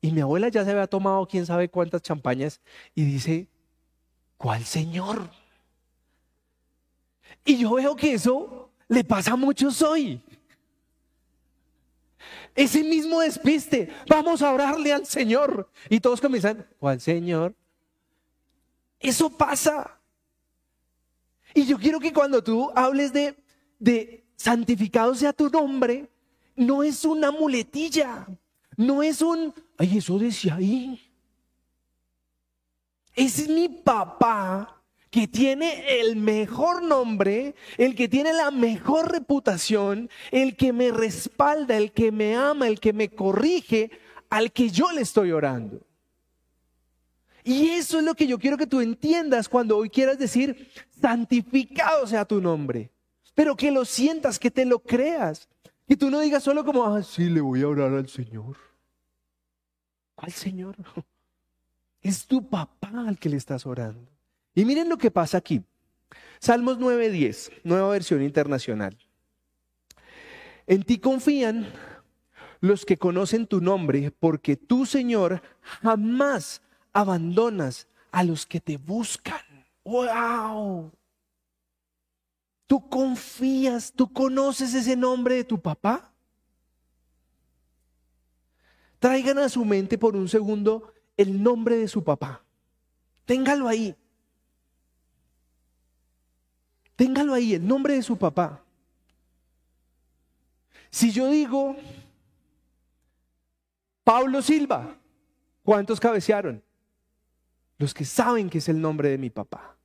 [0.00, 2.60] Y mi abuela ya se había tomado quién sabe cuántas champañas
[2.94, 3.48] y dice,
[4.36, 5.28] ¿cuál Señor?
[7.44, 10.20] Y yo veo que eso le pasa a muchos hoy.
[12.54, 15.70] Ese mismo despiste, vamos a orarle al Señor.
[15.90, 17.54] Y todos comienzan, ¿cuál Señor?
[18.98, 19.98] Eso pasa.
[21.52, 23.36] Y yo quiero que cuando tú hables de,
[23.78, 26.10] de santificado sea tu nombre,
[26.56, 28.26] no es una muletilla,
[28.78, 31.00] No es un, ay, eso decía ahí.
[33.14, 34.75] Es mi papá
[35.10, 41.76] que tiene el mejor nombre, el que tiene la mejor reputación, el que me respalda,
[41.76, 43.90] el que me ama, el que me corrige,
[44.30, 45.80] al que yo le estoy orando.
[47.44, 50.68] Y eso es lo que yo quiero que tú entiendas cuando hoy quieras decir,
[51.00, 52.90] santificado sea tu nombre.
[53.36, 55.48] Pero que lo sientas, que te lo creas.
[55.86, 58.56] Que tú no digas solo como, ah, sí, le voy a orar al Señor.
[60.16, 60.76] ¿Cuál Señor?
[62.02, 64.15] Es tu papá al que le estás orando.
[64.56, 65.62] Y miren lo que pasa aquí.
[66.40, 68.96] Salmos 9:10, nueva versión internacional.
[70.66, 71.70] En ti confían
[72.60, 76.62] los que conocen tu nombre, porque tú, Señor, jamás
[76.94, 79.40] abandonas a los que te buscan.
[79.84, 80.90] ¡Wow!
[82.66, 86.10] ¿Tú confías, tú conoces ese nombre de tu papá?
[88.98, 92.42] Traigan a su mente por un segundo el nombre de su papá.
[93.26, 93.94] Téngalo ahí.
[96.96, 98.62] Téngalo ahí, el nombre de su papá.
[100.90, 101.76] Si yo digo
[104.02, 104.96] Pablo Silva,
[105.62, 106.62] ¿cuántos cabecearon?
[107.76, 109.76] Los que saben que es el nombre de mi papá.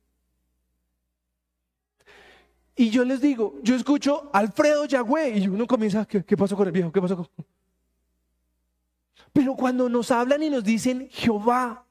[2.74, 6.66] Y yo les digo, yo escucho Alfredo Yagüe y uno comienza, ¿qué, ¿qué, pasó con
[6.66, 6.90] el viejo?
[6.90, 7.28] ¿Qué pasó con...
[9.32, 11.84] Pero cuando nos hablan y nos dicen Jehová,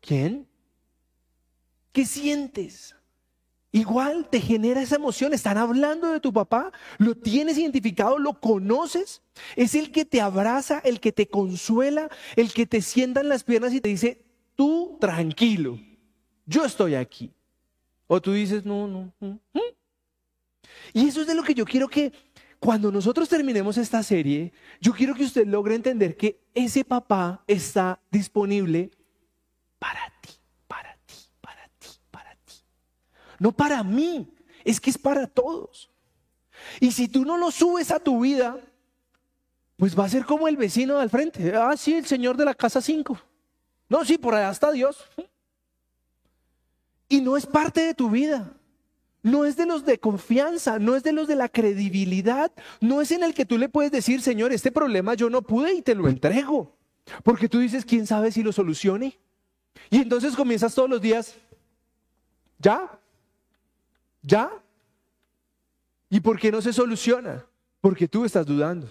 [0.00, 0.46] ¿quién?
[1.92, 2.94] ¿Qué sientes?
[3.74, 5.34] Igual te genera esa emoción.
[5.34, 9.20] Están hablando de tu papá, lo tienes identificado, lo conoces.
[9.56, 13.42] Es el que te abraza, el que te consuela, el que te sienta en las
[13.42, 14.22] piernas y te dice,
[14.54, 15.80] tú tranquilo,
[16.46, 17.32] yo estoy aquí.
[18.06, 19.12] O tú dices, no, no.
[19.18, 19.40] no.
[20.92, 22.12] Y eso es de lo que yo quiero que
[22.60, 28.00] cuando nosotros terminemos esta serie, yo quiero que usted logre entender que ese papá está
[28.08, 28.92] disponible
[29.80, 30.30] para ti.
[33.38, 34.32] No para mí,
[34.64, 35.90] es que es para todos.
[36.80, 38.58] Y si tú no lo subes a tu vida,
[39.76, 41.54] pues va a ser como el vecino al frente.
[41.56, 43.18] Ah, sí, el señor de la casa 5.
[43.88, 45.04] No, sí, por allá está Dios.
[47.08, 48.52] Y no es parte de tu vida.
[49.22, 53.10] No es de los de confianza, no es de los de la credibilidad, no es
[53.10, 55.94] en el que tú le puedes decir, Señor, este problema yo no pude y te
[55.94, 56.76] lo entrego.
[57.22, 59.18] Porque tú dices, ¿quién sabe si lo solucione?
[59.88, 61.36] Y entonces comienzas todos los días,
[62.58, 62.98] ¿ya?
[64.24, 64.50] ¿Ya?
[66.08, 67.44] ¿Y por qué no se soluciona?
[67.80, 68.90] Porque tú estás dudando.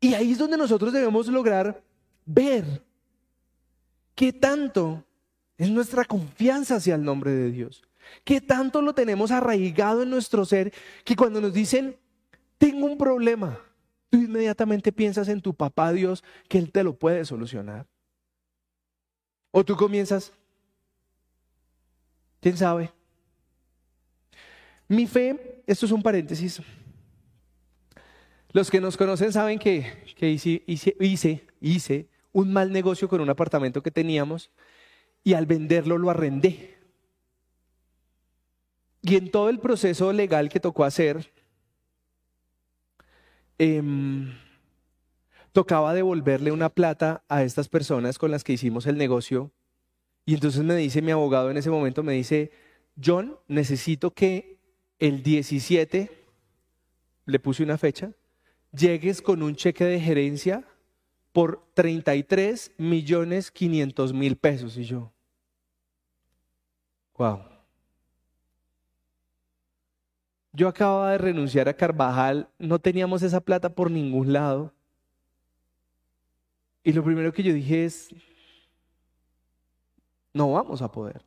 [0.00, 1.82] Y ahí es donde nosotros debemos lograr
[2.24, 2.82] ver
[4.14, 5.04] qué tanto
[5.58, 7.82] es nuestra confianza hacia el nombre de Dios.
[8.24, 10.72] Qué tanto lo tenemos arraigado en nuestro ser
[11.04, 11.96] que cuando nos dicen,
[12.58, 13.60] tengo un problema,
[14.10, 17.86] tú inmediatamente piensas en tu papá Dios que Él te lo puede solucionar.
[19.50, 20.32] O tú comienzas,
[22.42, 22.90] ¿Quién sabe?
[24.88, 26.60] Mi fe, esto es un paréntesis.
[28.50, 29.86] Los que nos conocen saben que,
[30.20, 30.64] hice,
[30.98, 34.50] hice, hice un mal negocio con un apartamento que teníamos
[35.22, 36.76] y al venderlo lo arrendé.
[39.02, 41.32] Y en todo el proceso legal que tocó hacer,
[43.58, 44.36] em,
[45.52, 49.52] tocaba devolverle una plata a estas personas con las que hicimos el negocio
[50.24, 52.52] y entonces me dice mi abogado en ese momento, me dice,
[53.02, 54.58] John, necesito que
[54.98, 56.10] el 17,
[57.26, 58.12] le puse una fecha,
[58.72, 60.64] llegues con un cheque de gerencia
[61.32, 64.76] por 33 millones 500 mil pesos.
[64.76, 65.12] Y yo,
[67.16, 67.40] wow.
[70.52, 74.72] Yo acababa de renunciar a Carvajal, no teníamos esa plata por ningún lado.
[76.84, 78.10] Y lo primero que yo dije es,
[80.32, 81.24] no vamos a poder.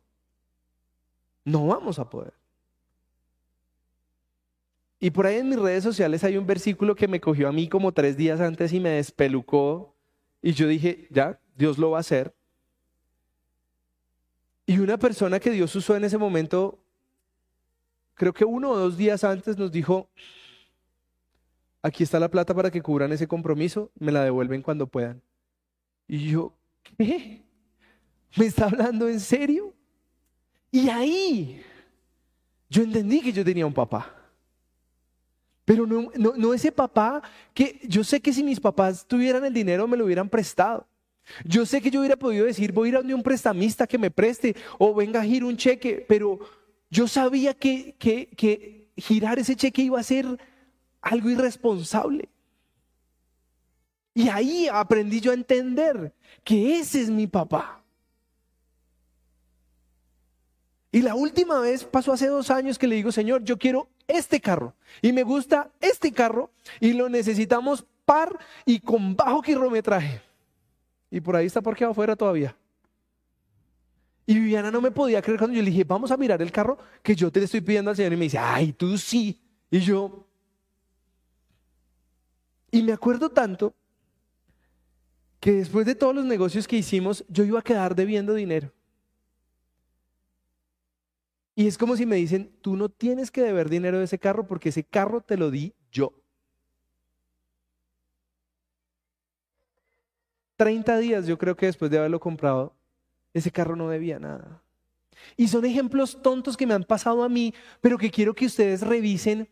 [1.44, 2.34] No vamos a poder.
[4.98, 7.68] Y por ahí en mis redes sociales hay un versículo que me cogió a mí
[7.68, 9.94] como tres días antes y me despelucó.
[10.42, 12.34] Y yo dije, ya, Dios lo va a hacer.
[14.64, 16.78] Y una persona que Dios usó en ese momento,
[18.14, 20.08] creo que uno o dos días antes nos dijo,
[21.82, 25.22] aquí está la plata para que cubran ese compromiso, me la devuelven cuando puedan.
[26.08, 26.52] Y yo,
[26.98, 27.45] ¿qué?
[28.36, 29.74] ¿Me está hablando en serio?
[30.70, 31.62] Y ahí
[32.68, 34.14] yo entendí que yo tenía un papá.
[35.64, 37.22] Pero no, no, ese papá
[37.52, 40.86] que yo sé que si mis papás tuvieran el dinero me lo hubieran prestado.
[41.44, 44.12] Yo sé que yo hubiera podido decir, voy a ir a un prestamista que me
[44.12, 46.38] preste o venga a girar un cheque, pero
[46.88, 50.38] yo sabía que, que, que girar ese cheque iba a ser
[51.00, 52.28] algo irresponsable.
[54.14, 56.14] Y ahí aprendí yo a entender
[56.44, 57.82] que ese es mi papá.
[60.96, 64.40] Y la última vez pasó hace dos años que le digo, Señor, yo quiero este
[64.40, 70.22] carro y me gusta este carro y lo necesitamos par y con bajo kilometraje.
[71.10, 72.56] Y por ahí está parqueado afuera todavía.
[74.24, 76.78] Y Viviana no me podía creer cuando yo le dije, vamos a mirar el carro
[77.02, 78.14] que yo te le estoy pidiendo al Señor.
[78.14, 79.38] Y me dice, ay, tú sí.
[79.70, 80.24] Y yo.
[82.70, 83.74] Y me acuerdo tanto
[85.40, 88.72] que después de todos los negocios que hicimos, yo iba a quedar debiendo dinero.
[91.58, 94.46] Y es como si me dicen, tú no tienes que deber dinero de ese carro
[94.46, 96.12] porque ese carro te lo di yo.
[100.56, 102.74] 30 días yo creo que después de haberlo comprado,
[103.32, 104.62] ese carro no debía nada.
[105.34, 108.82] Y son ejemplos tontos que me han pasado a mí, pero que quiero que ustedes
[108.82, 109.48] revisen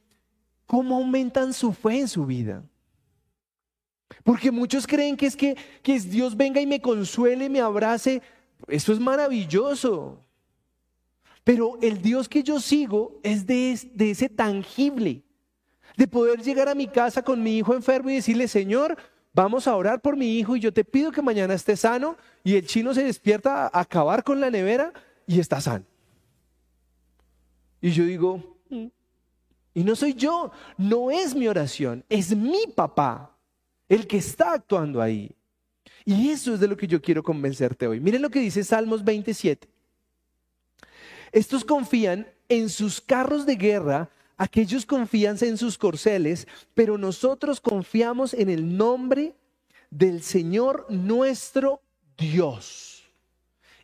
[0.66, 2.64] cómo aumentan su fe en su vida.
[4.22, 8.22] Porque muchos creen que es que, que Dios venga y me consuele, me abrace.
[8.68, 10.23] Eso es maravilloso.
[11.44, 15.22] Pero el Dios que yo sigo es de, ese tangible,
[15.96, 18.96] de poder llegar a mi casa con mi hijo enfermo y decirle, Señor,
[19.34, 22.56] vamos a orar por mi hijo y yo te pido que mañana esté sano y
[22.56, 24.92] el chino se despierta a acabar con la nevera
[25.26, 25.84] y está sano.
[27.82, 28.86] Y yo digo, mm".
[29.74, 33.36] y no soy yo, no es mi oración, es mi papá
[33.86, 35.30] el que está actuando ahí.
[36.06, 38.00] Y eso es de lo que yo quiero convencerte hoy.
[38.00, 39.73] Miren lo que dice Salmos 27.
[41.34, 48.34] Estos confían en sus carros de guerra, aquellos confían en sus corceles, pero nosotros confiamos
[48.34, 49.34] en el nombre
[49.90, 51.82] del Señor nuestro
[52.16, 53.02] Dios.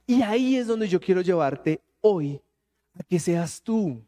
[0.07, 2.41] Y ahí es donde yo quiero llevarte hoy,
[2.95, 4.01] a que seas tú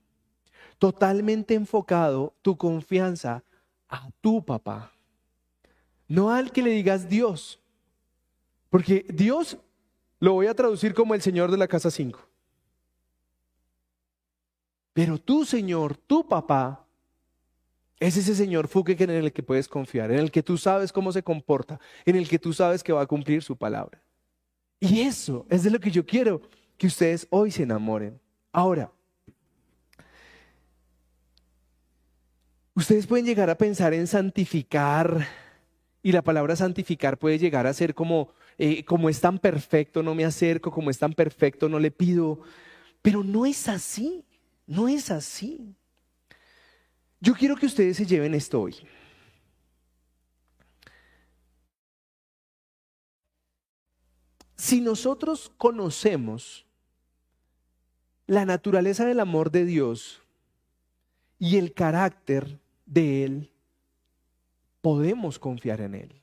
[0.79, 3.43] totalmente enfocado tu confianza
[3.89, 4.93] a tu papá,
[6.07, 7.59] no al que le digas Dios,
[8.71, 9.59] porque Dios
[10.21, 12.32] lo voy a traducir como el Señor de la casa 5.
[14.93, 16.87] Pero tú, Señor, tu papá,
[17.99, 21.13] es ese Señor Fuque en el que puedes confiar, en el que tú sabes cómo
[21.13, 24.03] se comporta, en el que tú sabes que va a cumplir su palabra.
[24.81, 26.43] Y eso es de lo que yo quiero
[26.77, 28.21] que ustedes hoy se enamoren.
[28.51, 28.91] Ahora,
[32.75, 35.29] ustedes pueden llegar a pensar en santificar,
[36.03, 40.17] y la palabra santificar puede llegar a ser como, eh, como es tan perfecto, no
[40.17, 42.41] me acerco, como es tan perfecto, no le pido,
[43.01, 44.25] pero no es así.
[44.73, 45.77] No es así.
[47.21, 48.75] Yo quiero que ustedes se lleven esto hoy.
[54.57, 56.65] Si nosotros conocemos
[58.27, 60.23] la naturaleza del amor de Dios
[61.39, 63.53] y el carácter de Él,
[64.81, 66.23] podemos confiar en Él.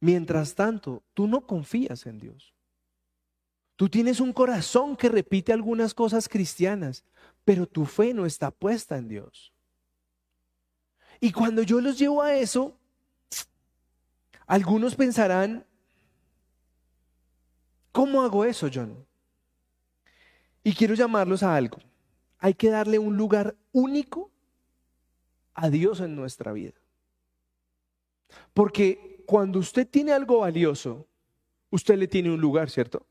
[0.00, 2.52] Mientras tanto, tú no confías en Dios.
[3.76, 7.02] Tú tienes un corazón que repite algunas cosas cristianas,
[7.46, 9.52] pero tu fe no está puesta en Dios.
[11.20, 12.76] Y cuando yo los llevo a eso,
[14.48, 15.64] algunos pensarán,
[17.92, 19.06] ¿cómo hago eso, John?
[20.64, 21.78] Y quiero llamarlos a algo.
[22.40, 24.32] Hay que darle un lugar único
[25.54, 26.74] a Dios en nuestra vida.
[28.54, 31.06] Porque cuando usted tiene algo valioso,
[31.70, 33.06] usted le tiene un lugar, ¿cierto?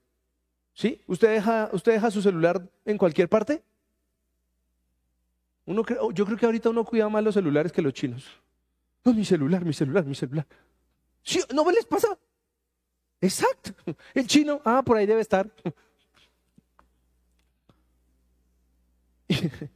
[0.74, 1.02] ¿Sí?
[1.08, 3.64] ¿Usted deja, usted deja su celular en cualquier parte?
[5.66, 8.26] Uno yo creo que ahorita uno cuida más los celulares que los chinos.
[9.04, 10.46] No, mi celular, mi celular, mi celular.
[11.54, 12.18] ¿No me les pasa?
[13.22, 13.72] Exacto.
[14.14, 15.50] El chino, ah, por ahí debe estar.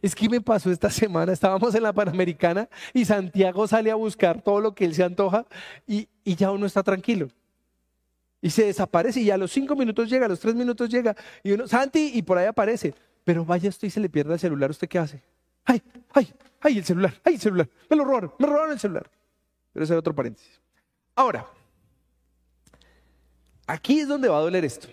[0.00, 4.40] Es que me pasó esta semana, estábamos en la Panamericana y Santiago sale a buscar
[4.40, 5.46] todo lo que él se antoja
[5.84, 7.28] y, y ya uno está tranquilo.
[8.40, 11.50] Y se desaparece y a los cinco minutos llega, a los tres minutos llega y
[11.52, 12.94] uno, Santi, y por ahí aparece.
[13.28, 15.22] Pero vaya usted y se le pierde el celular, ¿usted qué hace?
[15.66, 15.82] ¡Ay,
[16.14, 17.12] ay, ay, el celular!
[17.22, 17.68] ¡Ay, el celular!
[17.90, 19.10] Me lo robaron, me robaron el celular.
[19.70, 20.58] Pero ese es otro paréntesis.
[21.14, 21.46] Ahora,
[23.66, 24.88] aquí es donde va a doler esto.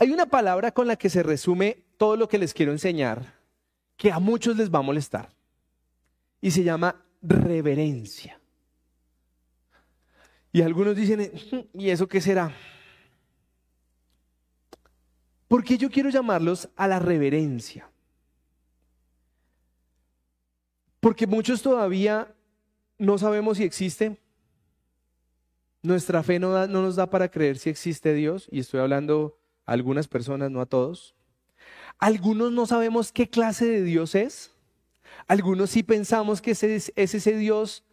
[0.00, 3.34] Hay una palabra con la que se resume todo lo que les quiero enseñar,
[3.96, 5.28] que a muchos les va a molestar.
[6.40, 8.40] Y se llama reverencia.
[10.50, 11.30] Y algunos dicen,
[11.72, 12.52] ¿y eso qué será?
[15.48, 17.90] Porque yo quiero llamarlos a la reverencia.
[21.00, 22.34] Porque muchos todavía
[22.98, 24.20] no sabemos si existe.
[25.82, 29.72] Nuestra fe no, no, nos da para creer si existe Dios, y estoy hablando a
[29.72, 31.14] algunas personas, no a todos.
[31.98, 34.52] Algunos no sabemos qué clase de Dios es.
[35.26, 37.84] Algunos sí pensamos que es, ese Dios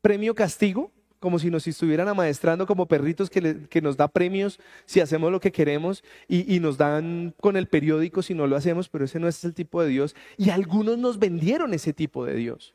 [0.00, 0.92] premio castigo,
[1.24, 5.52] como si nos estuvieran amaestrando como perritos que, nos da premios si hacemos lo que
[5.52, 9.26] queremos y, y, nos dan con el periódico si no lo hacemos, pero ese no
[9.26, 10.14] es el tipo de Dios.
[10.36, 12.74] Y algunos nos vendieron ese tipo de Dios.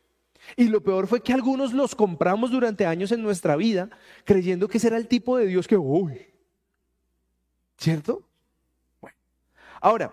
[0.56, 3.88] Y lo peor fue que algunos los compramos durante años en nuestra vida
[4.24, 6.26] creyendo que ese era el tipo de Dios que, uy,
[7.78, 8.24] ¿cierto?
[9.00, 9.16] Bueno,
[9.80, 10.12] ahora,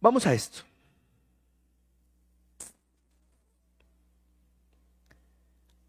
[0.00, 0.71] vamos a esto.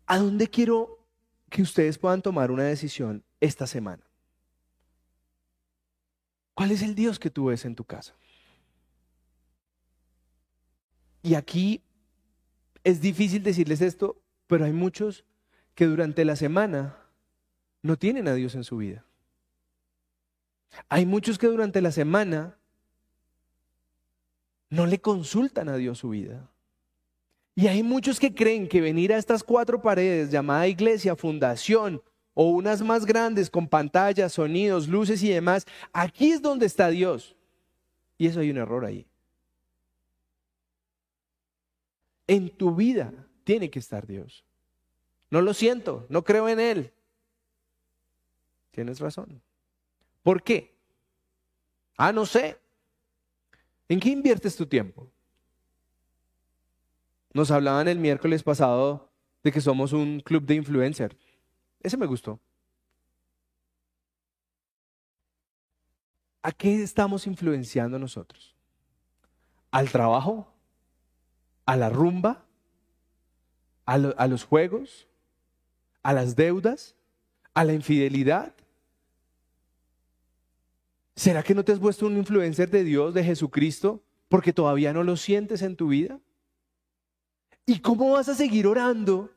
[0.05, 0.99] ¿A dónde quiero
[1.49, 4.03] que ustedes puedan tomar una decisión esta semana?
[6.53, 8.15] ¿Cuál es el Dios que tú ves en tu casa?
[11.21, 11.81] Y aquí
[12.83, 15.23] es difícil decirles esto, pero hay muchos
[15.73, 16.97] que durante la semana
[17.81, 19.05] no tienen a Dios en su vida.
[20.89, 22.57] Hay muchos que durante la semana
[24.69, 26.49] no le consultan a Dios su vida.
[27.55, 32.01] Y hay muchos que creen que venir a estas cuatro paredes llamada iglesia, fundación
[32.33, 37.35] o unas más grandes con pantallas, sonidos, luces y demás, aquí es donde está Dios.
[38.17, 39.05] Y eso hay un error ahí.
[42.25, 44.43] En tu vida tiene que estar Dios.
[45.29, 46.91] No lo siento, no creo en Él.
[48.71, 49.41] Tienes razón.
[50.23, 50.73] ¿Por qué?
[51.97, 52.57] Ah, no sé.
[53.87, 55.12] ¿En qué inviertes tu tiempo?
[57.33, 59.09] Nos hablaban el miércoles pasado
[59.43, 61.17] de que somos un club de influencer.
[61.81, 62.39] Ese me gustó.
[66.43, 68.55] ¿A qué estamos influenciando nosotros?
[69.71, 70.53] ¿Al trabajo?
[71.65, 72.45] ¿A la rumba?
[73.85, 75.07] ¿A, a los juegos?
[76.03, 76.95] ¿A las deudas?
[77.53, 78.53] ¿A la infidelidad?
[81.15, 85.03] ¿Será que no te has vuelto un influencer de Dios, de Jesucristo, porque todavía no
[85.03, 86.19] lo sientes en tu vida?
[87.65, 89.29] ¿Y cómo vas a seguir orando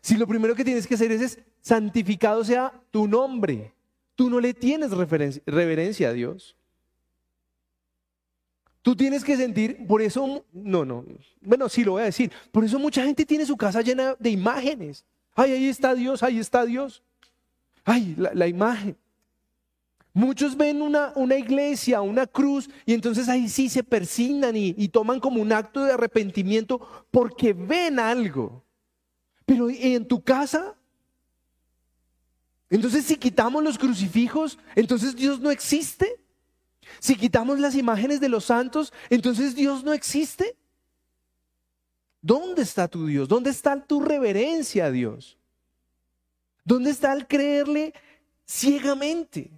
[0.00, 3.72] si lo primero que tienes que hacer es, santificado sea tu nombre?
[4.14, 6.56] Tú no le tienes reverencia a Dios.
[8.82, 11.04] Tú tienes que sentir, por eso, no, no,
[11.40, 14.30] bueno, sí lo voy a decir, por eso mucha gente tiene su casa llena de
[14.30, 15.04] imágenes.
[15.34, 17.02] Ay, ahí está Dios, ahí está Dios.
[17.84, 18.96] Ay, la imagen.
[20.14, 24.88] Muchos ven una, una, iglesia, una cruz, y entonces ahí sí se persignan y, y
[24.88, 28.62] toman como un acto de arrepentimiento porque ven algo.
[29.46, 30.76] Pero en tu casa,
[32.68, 36.22] entonces si quitamos los crucifijos, entonces Dios no existe.
[37.00, 40.56] Si quitamos las imágenes de los santos, entonces Dios no existe.
[42.20, 43.28] ¿Dónde está tu Dios?
[43.28, 45.38] ¿Dónde está tu reverencia a Dios?
[46.64, 47.92] ¿Dónde está el creerle
[48.46, 49.50] ciegamente?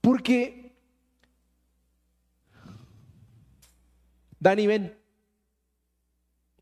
[0.00, 0.76] Porque,
[4.38, 4.98] Dani, ven.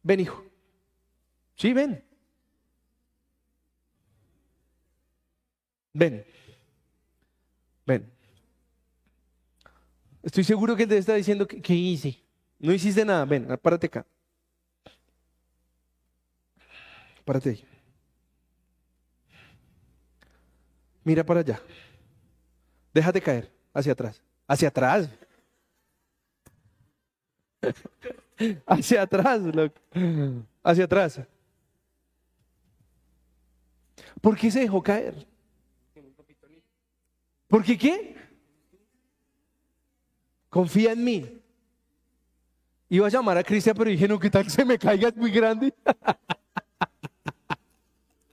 [0.03, 0.45] Ven, hijo.
[1.57, 2.05] Sí, ven.
[5.93, 6.24] Ven.
[7.87, 8.12] Ven.
[10.22, 12.22] Estoy seguro que te está diciendo que, que hice.
[12.59, 13.24] No hiciste nada.
[13.24, 14.07] Ven, párate acá.
[17.24, 17.64] Párate ahí.
[21.05, 21.61] Mira para allá.
[22.93, 24.22] Déjate caer hacia atrás.
[24.47, 25.09] Hacia atrás.
[28.66, 29.40] hacia atrás,
[30.62, 31.20] Hacia atrás.
[34.20, 35.26] ¿Por qué se dejó caer?
[37.49, 38.16] ¿Por qué qué?
[40.49, 41.38] Confía en mí.
[42.88, 45.09] Iba a llamar a Cristian, pero dije, no, ¿qué tal se me caiga?
[45.09, 45.72] Es muy grande.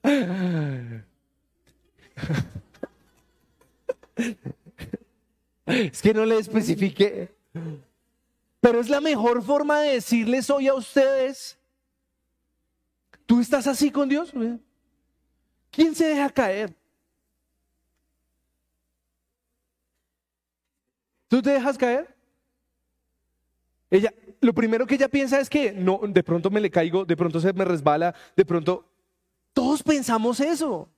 [5.69, 7.33] Es que no le especifique.
[8.59, 11.57] Pero es la mejor forma de decirles hoy a ustedes,
[13.25, 14.33] ¿tú estás así con Dios?
[15.71, 16.75] ¿Quién se deja caer?
[21.27, 22.15] ¿Tú te dejas caer?
[23.91, 24.11] Ella,
[24.41, 27.39] lo primero que ella piensa es que no, de pronto me le caigo, de pronto
[27.39, 28.85] se me resbala, de pronto.
[29.53, 30.89] Todos pensamos eso.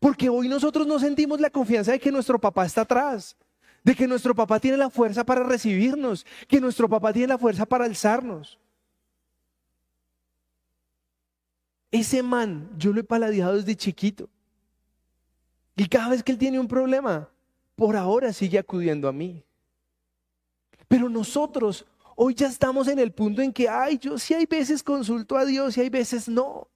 [0.00, 3.36] Porque hoy nosotros no sentimos la confianza de que nuestro papá está atrás,
[3.84, 7.66] de que nuestro papá tiene la fuerza para recibirnos, que nuestro papá tiene la fuerza
[7.66, 8.58] para alzarnos.
[11.90, 14.28] Ese man, yo lo he paladeado desde chiquito.
[15.76, 17.28] Y cada vez que él tiene un problema,
[17.76, 19.44] por ahora sigue acudiendo a mí.
[20.88, 21.84] Pero nosotros
[22.16, 25.44] hoy ya estamos en el punto en que, ay, yo sí hay veces consulto a
[25.44, 26.68] Dios y hay veces no.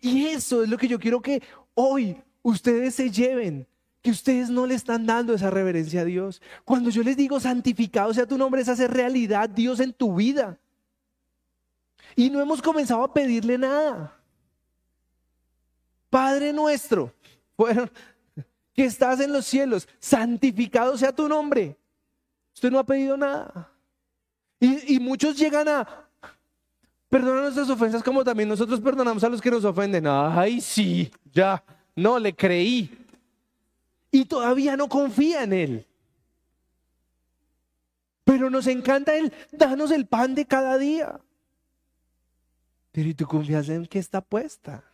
[0.00, 1.42] Y eso es lo que yo quiero que
[1.74, 3.66] hoy ustedes se lleven,
[4.02, 6.40] que ustedes no le están dando esa reverencia a Dios.
[6.64, 10.58] Cuando yo les digo santificado sea tu nombre, es hacer realidad Dios en tu vida.
[12.16, 14.16] Y no hemos comenzado a pedirle nada.
[16.08, 17.12] Padre nuestro,
[18.74, 21.76] que estás en los cielos, santificado sea tu nombre.
[22.54, 23.70] Usted no ha pedido nada.
[24.58, 25.88] Y, muchos llegan a,
[27.08, 30.06] Perdona nuestras ofensas como también nosotros perdonamos a los que nos ofenden.
[30.06, 31.62] Ay, sí, ya,
[31.96, 32.99] no le creí.
[34.10, 35.86] Y todavía no confía en Él.
[38.24, 41.20] Pero nos encanta Él, danos el pan de cada día.
[42.92, 44.84] Pero ¿y tu confianza en qué está puesta?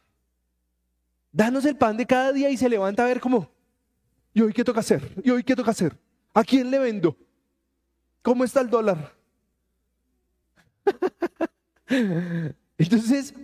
[1.33, 3.51] Danos el pan de cada día y se levanta a ver cómo.
[4.33, 5.03] ¿Y hoy qué toca hacer?
[5.25, 5.99] ¿Y hoy qué toca hacer?
[6.35, 7.17] ¿A quién le vendo?
[8.23, 9.15] ¿Cómo está el dólar?
[12.79, 13.35] Entonces,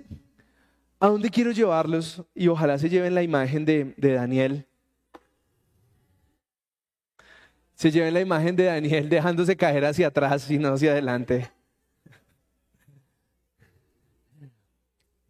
[0.99, 2.23] ¿a dónde quiero llevarlos?
[2.35, 4.67] Y ojalá se lleven la imagen de, Daniel.
[7.83, 11.51] Se lleven la imagen de Daniel dejándose caer hacia atrás y no hacia adelante.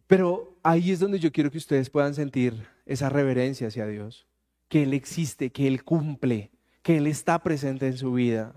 [0.05, 4.27] Pero ahí es donde yo quiero que ustedes puedan sentir esa reverencia hacia Dios,
[4.67, 6.51] que Él existe, que Él cumple,
[6.83, 8.53] que Él está presente en su vida.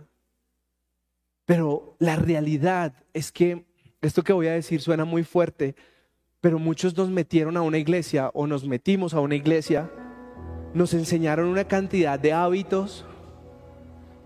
[1.47, 3.65] Pero la realidad es que
[4.03, 5.75] esto que voy a decir suena muy fuerte,
[6.43, 9.91] pero muchos nos metieron a una iglesia o nos metimos a una iglesia,
[10.75, 13.07] nos enseñaron una cantidad de hábitos,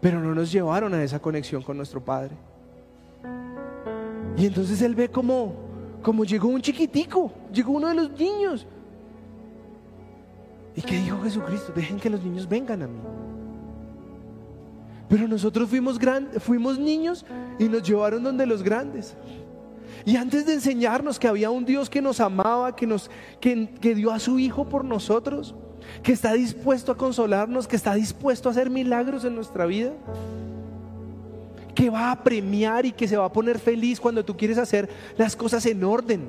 [0.00, 2.34] pero no nos llevaron a esa conexión con nuestro Padre.
[4.36, 5.54] Y entonces él ve como,
[6.02, 8.66] como llegó un chiquitico, llegó uno de los niños.
[10.74, 11.72] ¿Y qué dijo Jesucristo?
[11.74, 13.00] Dejen que los niños vengan a mí.
[15.08, 17.26] Pero nosotros fuimos, grandes, fuimos niños
[17.58, 19.16] y nos llevaron donde los grandes.
[20.04, 24.12] Y antes de enseñarnos que había un Dios que nos amaba, que, nos, que, dio
[24.12, 25.54] a su Hijo por nosotros,
[26.02, 29.92] que está dispuesto a consolarnos, que está dispuesto a hacer milagros en nuestra vida,
[31.74, 34.88] que va a premiar y que se va a poner feliz cuando tú quieres hacer
[35.16, 36.28] las cosas en orden.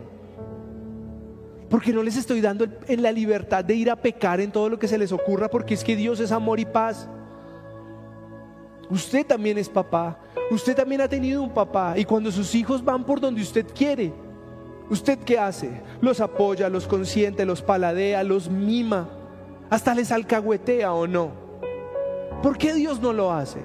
[1.69, 4.77] Porque no les estoy dando en la libertad de ir a pecar en todo lo
[4.77, 7.07] que se les ocurra, porque es que Dios es amor y paz.
[8.89, 10.19] Usted también es papá.
[10.51, 11.93] Usted también ha tenido un papá.
[11.97, 14.11] Y cuando sus hijos van por donde usted quiere,
[14.89, 15.81] ¿usted qué hace?
[16.01, 19.07] Los apoya, los consiente, los paladea, los mima.
[19.71, 21.31] Hasta les alcahuetea o no.
[22.43, 23.61] ¿Por qué Dios no lo hace?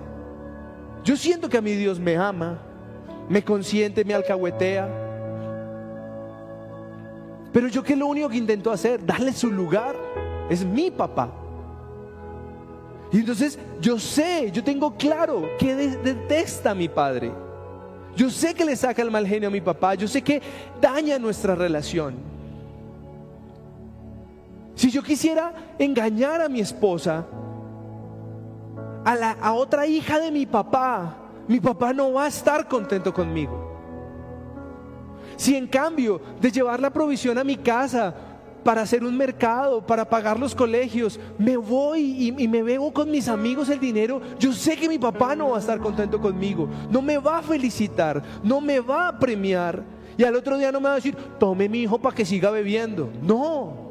[1.02, 2.58] Yo siento que a mi Dios me ama,
[3.28, 4.88] me consiente, me alcahuetea.
[7.52, 9.96] Pero yo que lo único que intento hacer, darle su lugar.
[10.48, 11.28] Es mi papá.
[13.10, 17.32] Y entonces yo sé, yo tengo claro que detesta a mi padre.
[18.14, 19.96] Yo sé que le saca el mal genio a mi papá.
[19.96, 20.40] Yo sé que
[20.80, 22.35] daña nuestra relación.
[24.76, 27.26] Si yo quisiera engañar a mi esposa,
[29.04, 31.16] a, la, a otra hija de mi papá,
[31.48, 33.74] mi papá no va a estar contento conmigo.
[35.36, 38.14] Si en cambio de llevar la provisión a mi casa,
[38.66, 43.28] para hacer un mercado, para pagar los colegios, me voy y, me veo con mis
[43.28, 47.00] amigos el dinero, yo sé que mi papá no va a estar contento conmigo, no
[47.00, 49.84] me va a felicitar, no me va a premiar.
[50.18, 52.50] Y al otro día no me va a decir, tome mi hijo para que siga
[52.50, 53.08] bebiendo.
[53.22, 53.85] No.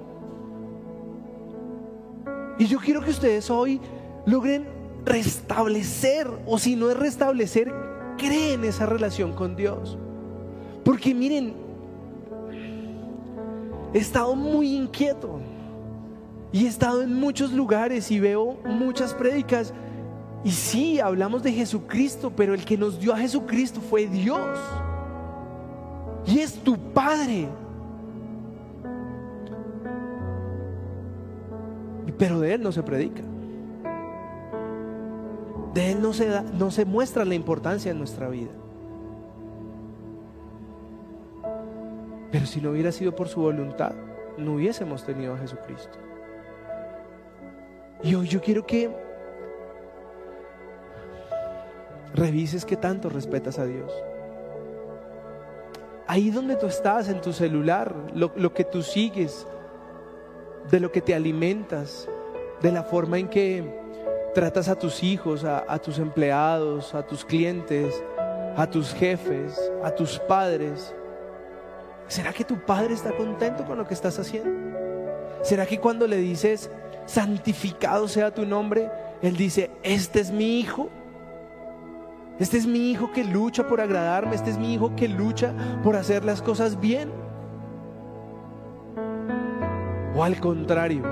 [2.57, 3.81] Y yo quiero que ustedes hoy
[4.25, 4.67] logren
[5.05, 7.73] restablecer, o si no es restablecer,
[8.17, 9.97] creen esa relación con Dios.
[10.83, 11.53] Porque miren,
[13.93, 15.39] he estado muy inquieto
[16.51, 19.73] y he estado en muchos lugares y veo muchas prédicas.
[20.43, 24.57] Y sí, hablamos de Jesucristo, pero el que nos dio a Jesucristo fue Dios.
[26.25, 27.47] Y es tu Padre.
[32.17, 33.21] Pero de Él no se predica.
[35.73, 38.51] De Él no se, da, no se muestra la importancia en nuestra vida.
[42.31, 43.93] Pero si no hubiera sido por su voluntad,
[44.37, 45.97] no hubiésemos tenido a Jesucristo.
[48.03, 48.89] Y hoy yo quiero que
[52.13, 53.91] revises qué tanto respetas a Dios.
[56.07, 59.47] Ahí donde tú estás, en tu celular, lo, que tú sigues,
[60.69, 62.07] de lo que te alimentas,
[62.61, 63.63] de la forma en que
[64.33, 68.03] tratas a tus hijos, a tus empleados, a tus clientes,
[68.55, 70.93] a tus jefes, a tus padres.
[72.07, 74.51] ¿Será que tu padre está contento con lo que estás haciendo?
[75.43, 76.69] ¿Será que cuando le dices,
[77.05, 78.89] santificado sea tu nombre,
[79.21, 80.89] Él dice, este es mi hijo?
[82.39, 85.53] Este es mi hijo que lucha por agradarme, este es mi hijo que lucha
[85.83, 87.24] por hacer las cosas bien.
[90.15, 91.03] O al contrario,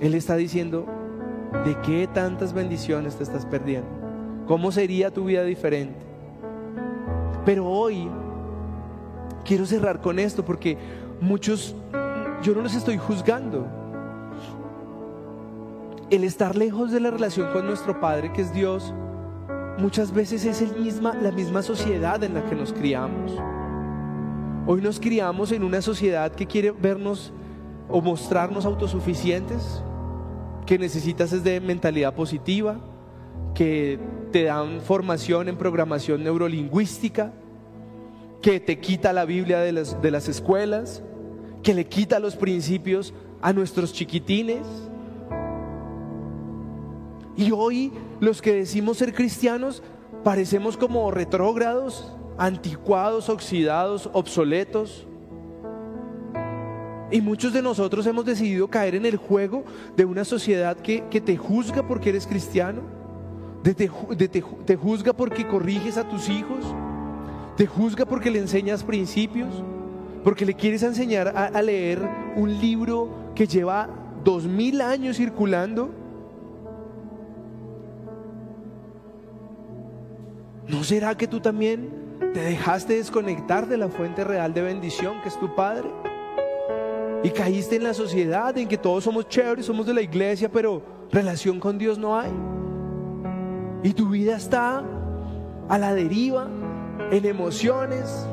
[0.00, 0.84] Él está diciendo,
[1.64, 3.88] ¿de qué tantas bendiciones te estás perdiendo?
[4.46, 6.04] ¿Cómo sería tu vida diferente?
[7.44, 8.08] Pero hoy
[9.44, 10.76] quiero cerrar con esto porque
[11.20, 11.76] muchos,
[12.42, 13.68] yo no los estoy juzgando.
[16.10, 18.92] El estar lejos de la relación con nuestro Padre, que es Dios,
[19.78, 23.40] muchas veces es el misma, la misma sociedad en la que nos criamos.
[24.68, 27.32] Hoy nos criamos en una sociedad que quiere vernos
[27.88, 29.80] o mostrarnos autosuficientes,
[30.66, 32.80] que necesitas es de mentalidad positiva,
[33.54, 34.00] que
[34.32, 37.32] te dan formación en programación neurolingüística,
[38.42, 41.00] que te quita la Biblia de las, de las escuelas,
[41.62, 44.66] que le quita los principios a nuestros chiquitines.
[47.36, 49.84] Y hoy los que decimos ser cristianos
[50.24, 55.06] parecemos como retrógrados, anticuados, oxidados, obsoletos.
[57.10, 59.64] Y muchos de nosotros hemos decidido caer en el juego
[59.96, 62.82] de una sociedad que, te juzga porque eres cristiano,
[63.62, 66.64] de te, juzga porque corriges a tus hijos,
[67.56, 69.62] te juzga porque le enseñas principios,
[70.24, 72.00] porque le quieres enseñar a leer
[72.34, 73.88] un libro que lleva
[74.24, 75.90] dos mil años circulando.
[80.66, 82.05] ¿No será que tú también
[82.36, 85.88] te dejaste desconectar de la fuente real de bendición que es tu Padre?
[87.24, 90.82] Y caíste en la sociedad en que todos somos chéveres, somos de la iglesia, pero
[91.10, 92.30] relación con Dios no hay.
[93.82, 94.84] Y tu vida está
[95.66, 96.46] a la deriva,
[97.10, 98.28] en emociones.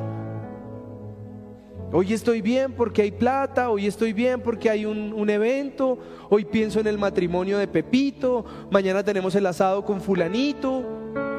[1.94, 5.98] Hoy estoy bien porque hay plata, hoy estoy bien porque hay un, un, evento,
[6.30, 10.84] hoy pienso en el matrimonio de Pepito, mañana tenemos el asado con fulanito,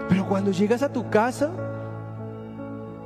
[0.09, 1.74] pero cuando llegas a tu casa,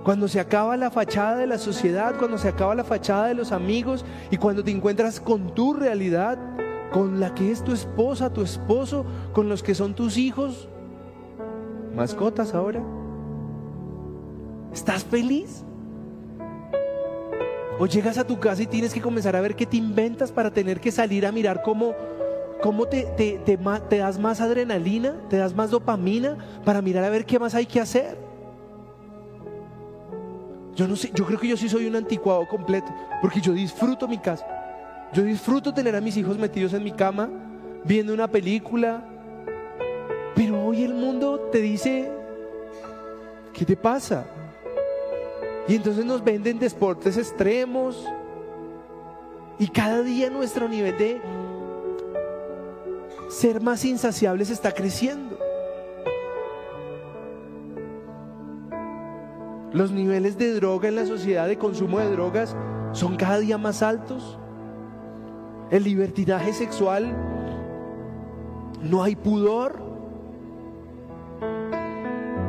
[0.09, 3.53] cuando se acaba la fachada de la sociedad, cuando se acaba la fachada de los
[3.53, 6.39] amigos y cuando te encuentras con tu realidad,
[6.91, 9.05] con la que es tu esposa, tu esposo,
[9.35, 10.67] con los que son tus hijos,
[11.95, 12.83] mascotas ahora.
[14.73, 15.63] ¿Estás feliz?
[17.79, 20.51] O llegas a tu casa y tienes que comenzar a ver qué te inventas para
[20.51, 21.93] tener que salir a mirar cómo,
[22.63, 23.39] cómo te, te,
[23.91, 27.67] te das más adrenalina, te das más dopamina para mirar a ver qué más hay
[27.67, 28.28] que hacer.
[30.79, 32.87] Yo no sé, yo creo que yo sí soy un anticuado completo,
[33.21, 34.47] porque yo disfruto mi casa.
[35.13, 37.29] Yo disfruto tener a mis hijos metidos en mi cama,
[37.83, 39.03] viendo una película.
[40.37, 42.13] Pero hoy el mundo te dice,
[43.53, 44.25] ¿qué te pasa?
[45.67, 48.07] Y entonces nos venden deportes extremos.
[49.59, 51.21] Y cada día nuestro nivel de
[53.29, 55.38] ser más insaciables está creciendo.
[59.73, 62.57] Los niveles de droga en la sociedad, de consumo de drogas,
[62.93, 64.39] son cada día más altos.
[65.71, 67.15] El libertinaje sexual,
[68.83, 69.79] no hay pudor.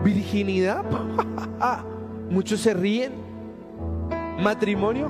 [0.04, 0.86] Virginidad,
[2.30, 3.14] muchos se ríen.
[4.40, 5.10] Matrimonio,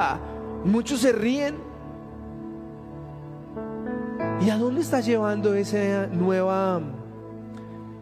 [0.64, 1.54] muchos se ríen.
[4.40, 6.80] ¿Y a dónde está llevando ese nueva,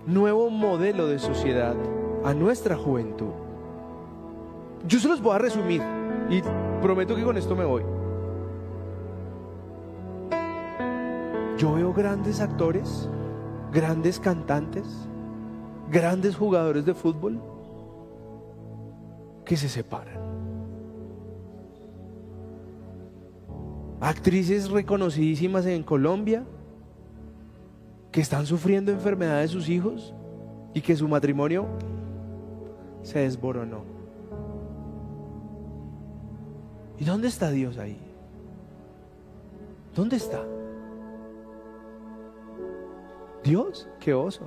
[0.07, 1.75] nuevo modelo de sociedad?
[2.25, 3.33] A nuestra juventud.
[4.87, 5.83] Yo se los voy a resumir
[6.31, 6.43] y
[6.81, 7.83] prometo que con esto me voy.
[11.57, 13.09] Yo veo grandes actores,
[13.73, 14.87] grandes cantantes,
[15.91, 17.41] grandes jugadores de fútbol
[19.45, 20.19] que se separan.
[24.01, 26.45] Actrices reconocidísimas en Colombia
[28.13, 30.15] que están sufriendo enfermedades de sus hijos
[30.73, 31.67] y que su matrimonio
[33.09, 33.85] se desboronó.
[36.99, 37.99] ¿Y dónde está Dios ahí?
[39.95, 40.45] ¿Dónde está?
[43.43, 44.43] Dios, qué oso.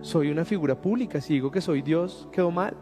[0.00, 2.74] Soy una figura pública, si digo que soy Dios, quedó mal.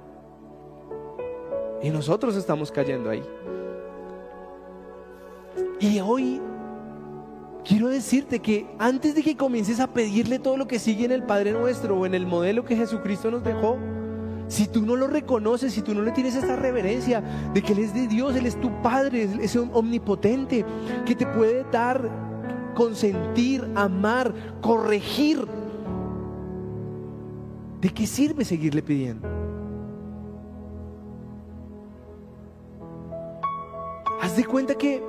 [1.83, 3.25] Y nosotros estamos cayendo ahí.
[5.81, 6.41] Y hoy
[7.65, 11.25] quiero decirte que antes de que comiences a pedirle todo lo que sigue en el
[11.25, 13.77] Padre nuestro o en el modelo que Jesucristo nos dejó,
[14.51, 17.23] si tú no lo reconoces, si tú no le tienes esa reverencia
[17.55, 20.65] de que Él es de Dios, Él es tu Padre, es omnipotente,
[21.07, 22.11] que te puede dar,
[22.75, 25.47] consentir, amar, corregir,
[27.81, 29.29] ¿de qué sirve seguirle pidiendo?
[34.21, 35.01] Haz de cuenta que,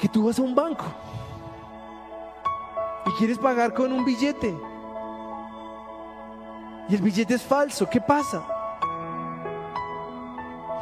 [0.00, 0.84] que tú vas a un banco
[3.06, 4.52] y quieres pagar con un billete
[6.88, 8.46] y el billete es falso, ¿qué pasa?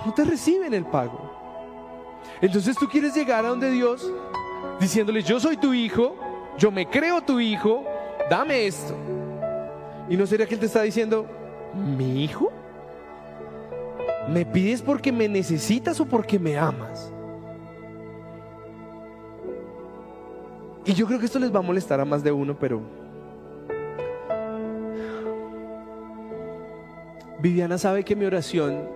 [0.05, 1.31] No te reciben el pago.
[2.41, 4.11] Entonces tú quieres llegar a donde Dios
[4.81, 6.15] diciéndole, yo soy tu hijo,
[6.59, 7.85] yo me creo tu hijo,
[8.29, 8.95] dame esto.
[10.09, 11.27] ¿Y no sería que él te está diciendo,
[11.75, 12.53] mi hijo?
[14.29, 17.11] ¿Me pides porque me necesitas o porque me amas?
[20.85, 22.83] Y yo creo que esto les va a molestar a más de uno, pero
[27.45, 28.89] Viviana sabe que mi oración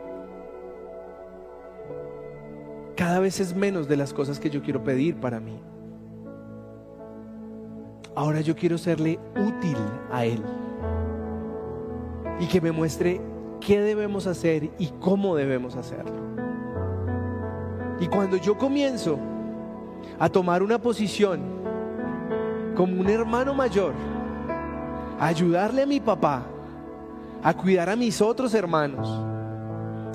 [2.97, 5.61] cada vez es menos de las cosas que yo quiero pedir para mí.
[8.17, 9.77] Ahora yo quiero serle útil
[10.11, 10.43] a Él
[12.41, 13.21] y que me muestre
[13.61, 16.17] qué debemos hacer y cómo debemos hacerlo.
[18.01, 19.19] Y cuando yo comienzo
[20.19, 21.43] a tomar una posición
[22.75, 23.93] como un hermano mayor,
[25.21, 26.47] a ayudarle a mi papá,
[27.43, 29.09] a cuidar a mis otros hermanos,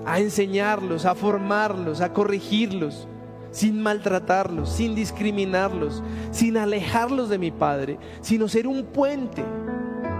[0.06, 3.08] a enseñarlos, a formarlos, a corregirlos,
[3.52, 9.44] sin maltratarlos, sin discriminarlos, sin alejarlos de mi Padre, sino ser un puente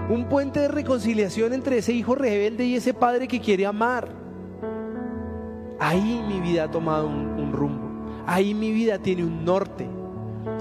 [0.08, 4.08] un puente de reconciliación entre ese hijo rebelde y ese padre que quiere amar.
[5.80, 7.88] Ahí mi vida ha tomado un, rumbo.
[8.26, 9.88] Ahí mi vida tiene un norte.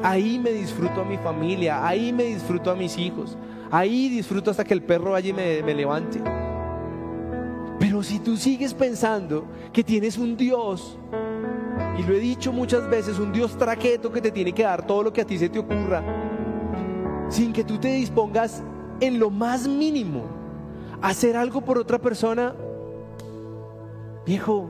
[0.02, 1.86] Ahí me disfruto a mi familia.
[1.86, 3.38] Ahí me disfruto a mis hijos.
[3.74, 6.22] Ahí disfruto hasta que el perro y me, me levante.
[7.80, 11.00] Pero si tú sigues pensando que tienes un Dios,
[11.98, 15.02] y lo he dicho muchas veces, un Dios traqueto que te tiene que dar todo
[15.02, 16.04] lo que a ti se te ocurra,
[17.30, 18.62] sin que tú te dispongas
[19.00, 20.26] en lo más mínimo
[21.02, 22.54] hacer algo por otra persona,
[24.24, 24.70] viejo,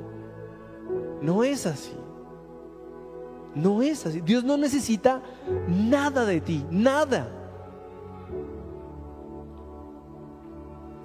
[1.22, 1.92] no es así.
[3.54, 4.22] No es así.
[4.22, 5.22] Dios no necesita
[5.68, 7.43] nada de ti, nada.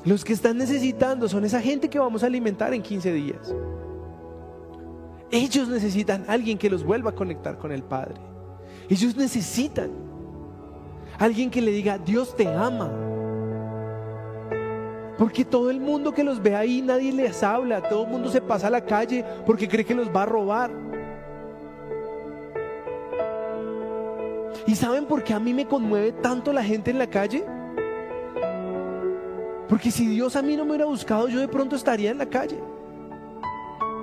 [0.08, 3.54] Los que están necesitando son esa gente que vamos a alimentar en 15 días.
[5.30, 8.14] Ellos necesitan alguien que los vuelva a conectar con el Padre.
[8.88, 9.90] Ellos necesitan
[11.18, 12.90] alguien que le diga, Dios te ama.
[15.18, 18.40] Porque todo el mundo que los ve ahí, nadie les habla, todo el mundo se
[18.40, 20.70] pasa a la calle porque cree que los va a robar.
[24.66, 27.57] ¿Y saben por qué a mí me conmueve tanto la gente en la calle?
[29.68, 32.26] Porque si Dios a mí no me hubiera buscado, yo de pronto estaría en la
[32.26, 32.58] calle.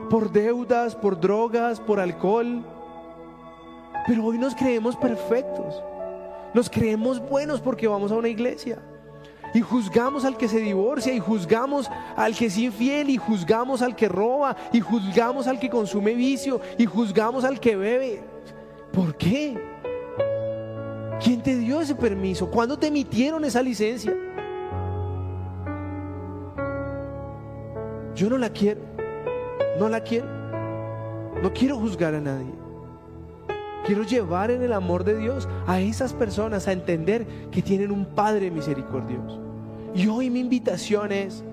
[0.10, 2.64] Por deudas, por drogas, por alcohol.
[4.08, 5.84] Pero hoy nos creemos perfectos.
[6.54, 8.80] Nos creemos buenos porque vamos a una iglesia
[9.56, 13.96] y juzgamos al que se divorcia, y juzgamos al que es infiel, y juzgamos al
[13.96, 18.22] que roba, y juzgamos al que consume vicio, y juzgamos al que bebe.
[18.92, 19.58] ¿Por qué?
[21.24, 22.52] ¿Quién te dio ese permiso?
[22.52, 24.14] ¿Cuándo te emitieron esa licencia?
[28.16, 28.80] Yo no la quiero,
[29.78, 30.26] no la quiero,
[31.44, 32.54] no quiero juzgar a nadie.
[33.86, 38.06] Quiero llevar en el amor de Dios a esas personas a entender que tienen un
[38.06, 39.40] Padre misericordioso.
[39.94, 41.44] Y hoy mi invitación es,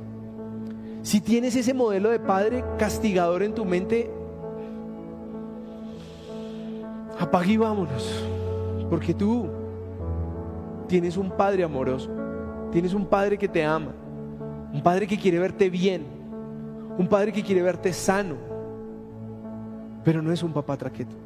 [1.03, 4.11] si tienes ese modelo de padre castigador en tu mente,
[7.19, 8.25] apague y vámonos.
[8.89, 9.49] Porque tú
[10.89, 12.11] tienes un padre amoroso,
[12.71, 13.93] tienes un padre que te ama,
[14.73, 16.22] un padre que quiere verte bien,
[16.99, 18.37] un padre que quiere verte sano,
[20.05, 21.17] pero no es un papá traqueto.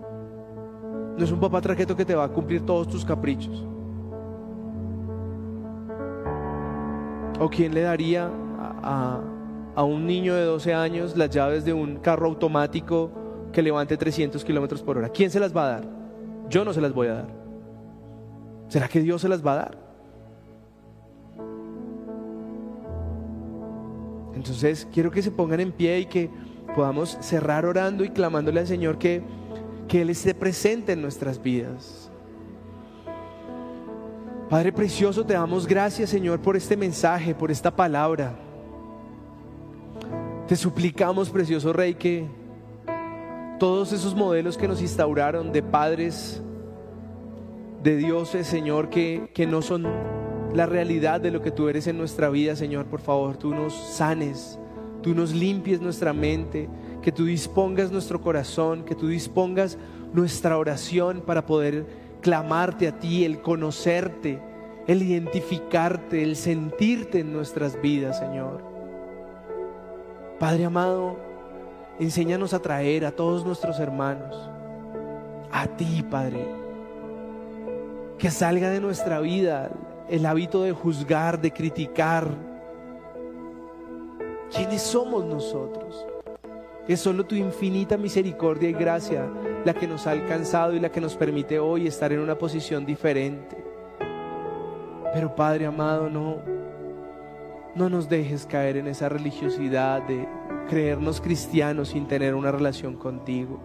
[1.17, 3.67] No es un papá traqueto que te va a cumplir todos tus caprichos.
[7.41, 8.31] ¿O quién le daría
[8.83, 9.23] a,
[9.83, 13.11] un niño de 12 años las llaves de un carro automático
[13.53, 15.09] que levante 300 kilómetros por hora?
[15.09, 15.85] ¿Quién se las va a dar?
[16.49, 17.29] Yo no se las voy a dar.
[18.69, 19.86] ¿Será que Dios se las va a dar?
[24.37, 26.30] Entonces quiero que se pongan en pie y que
[26.74, 29.22] podamos cerrar orando y clamándole al Señor que,
[29.89, 32.11] que Él esté presente en nuestras vidas.
[34.51, 38.37] Padre precioso, te damos gracias, Señor, por este mensaje, por esta palabra.
[40.47, 42.26] Te suplicamos, precioso Rey, que
[43.59, 46.43] todos esos modelos que nos instauraron de padres,
[47.82, 49.87] de dioses, Señor, que, que no son
[50.55, 53.75] la realidad de lo que tú eres en nuestra vida, Señor, por favor, tú nos
[53.75, 54.59] sanes,
[55.03, 56.69] tú nos limpies nuestra mente,
[57.03, 59.79] que tú dispongas nuestro corazón, que tú dispongas
[60.13, 61.87] nuestra oración para poder
[62.21, 64.41] clamarte a ti, el conocerte,
[64.87, 68.63] el identificarte, el sentirte en nuestras vidas, Señor.
[70.39, 71.17] Padre amado,
[71.99, 74.51] enséñanos a traer a todos nuestros hermanos,
[75.53, 76.47] a ti, Padre.
[78.19, 79.71] Que salga de nuestra vida
[80.09, 82.29] el hábito de juzgar, de criticar.
[84.55, 86.07] ¿Quiénes somos nosotros?
[86.87, 89.29] Que solo tu infinita misericordia y gracia
[89.65, 92.87] la que nos ha alcanzado y la que nos permite hoy estar en una posición
[92.87, 93.57] diferente.
[95.13, 96.37] Pero Padre amado, no,
[97.75, 100.29] no nos dejes caer en esa religiosidad de
[100.69, 103.59] creernos cristianos sin tener una relación contigo.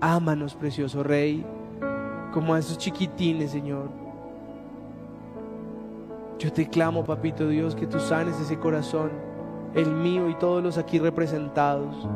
[0.00, 1.44] Ámanos, precioso Rey,
[2.32, 4.01] como a esos chiquitines, Señor.
[6.38, 9.10] Yo te clamo, Papito Dios, que tú sanes ese corazón,
[9.74, 12.08] el mío y todos los aquí representados,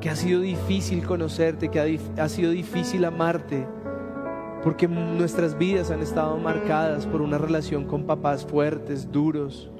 [0.00, 3.66] que ha sido difícil conocerte, que ha, ha sido difícil amarte,
[4.62, 9.70] porque nuestras vidas han estado marcadas por una relación con papás fuertes, duros.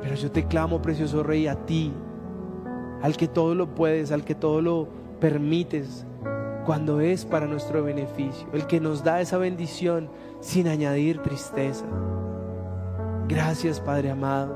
[0.00, 1.92] Pero yo te clamo, precioso Rey, a ti,
[3.02, 4.88] al que todo lo puedes, al que todo lo
[5.20, 6.06] permites,
[6.64, 10.08] cuando es para nuestro beneficio, el que nos da esa bendición
[10.44, 11.86] sin añadir tristeza.
[13.26, 14.54] Gracias, Padre amado.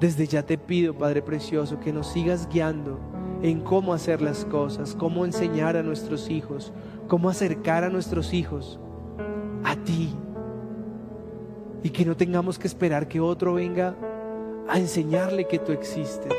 [0.00, 2.98] Desde ya te pido, Padre precioso, que nos sigas guiando
[3.42, 6.72] en cómo hacer las cosas, cómo enseñar a nuestros hijos,
[7.08, 8.80] cómo acercar a nuestros hijos
[9.64, 10.14] a ti.
[11.82, 13.94] Y que no tengamos que esperar que otro venga
[14.66, 16.32] a enseñarle que tú existes,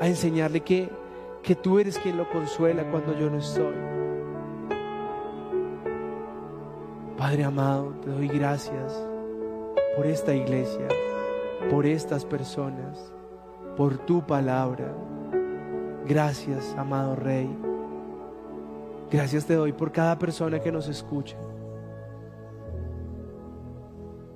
[0.00, 0.88] a enseñarle que,
[1.42, 3.93] que tú eres quien lo consuela cuando yo no estoy.
[7.16, 8.92] Padre amado, te doy gracias
[9.94, 10.88] por esta iglesia,
[11.70, 13.12] por estas personas,
[13.76, 14.92] por tu palabra.
[16.06, 17.48] Gracias, amado Rey.
[19.12, 21.36] Gracias te doy por cada persona que nos escucha.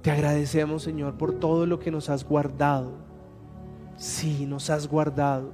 [0.03, 2.93] Te agradecemos, Señor, por todo lo que nos has guardado.
[3.97, 5.53] Sí, nos has guardado,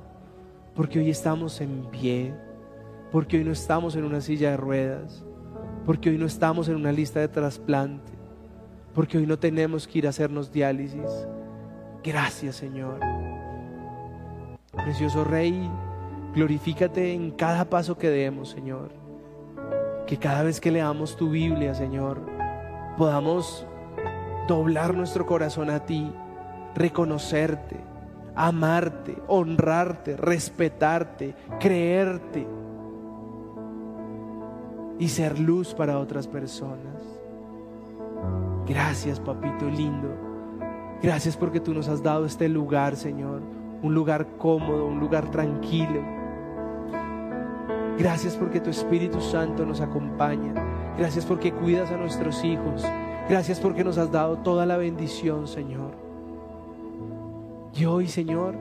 [0.75, 2.35] porque hoy estamos en pie,
[3.11, 5.25] porque hoy no estamos en una silla de ruedas,
[5.87, 8.13] porque hoy no estamos en una lista de trasplante,
[8.95, 11.27] porque hoy no tenemos que ir a hacernos diálisis.
[12.03, 13.01] Gracias, Señor.
[14.73, 15.71] Precioso Rey,
[16.35, 18.91] glorifícate en cada paso que demos, Señor.
[20.07, 22.21] Que cada vez que leamos tu Biblia, Señor,
[22.97, 23.67] podamos
[24.49, 26.13] doblar nuestro corazón a ti,
[26.75, 27.77] reconocerte,
[28.35, 32.47] amarte, honrarte, respetarte, creerte
[34.99, 37.03] y ser luz para otras personas.
[38.67, 40.09] Gracias, papito lindo.
[41.03, 43.43] Gracias porque tú nos has dado este lugar, Señor,
[43.83, 46.01] un lugar cómodo, un lugar tranquilo.
[47.99, 50.55] Gracias porque tu Espíritu Santo nos acompaña.
[50.97, 52.85] Gracias porque cuidas a nuestros hijos.
[53.29, 55.93] Gracias porque nos has dado toda la bendición, Señor.
[57.75, 58.57] Y hoy, Señor,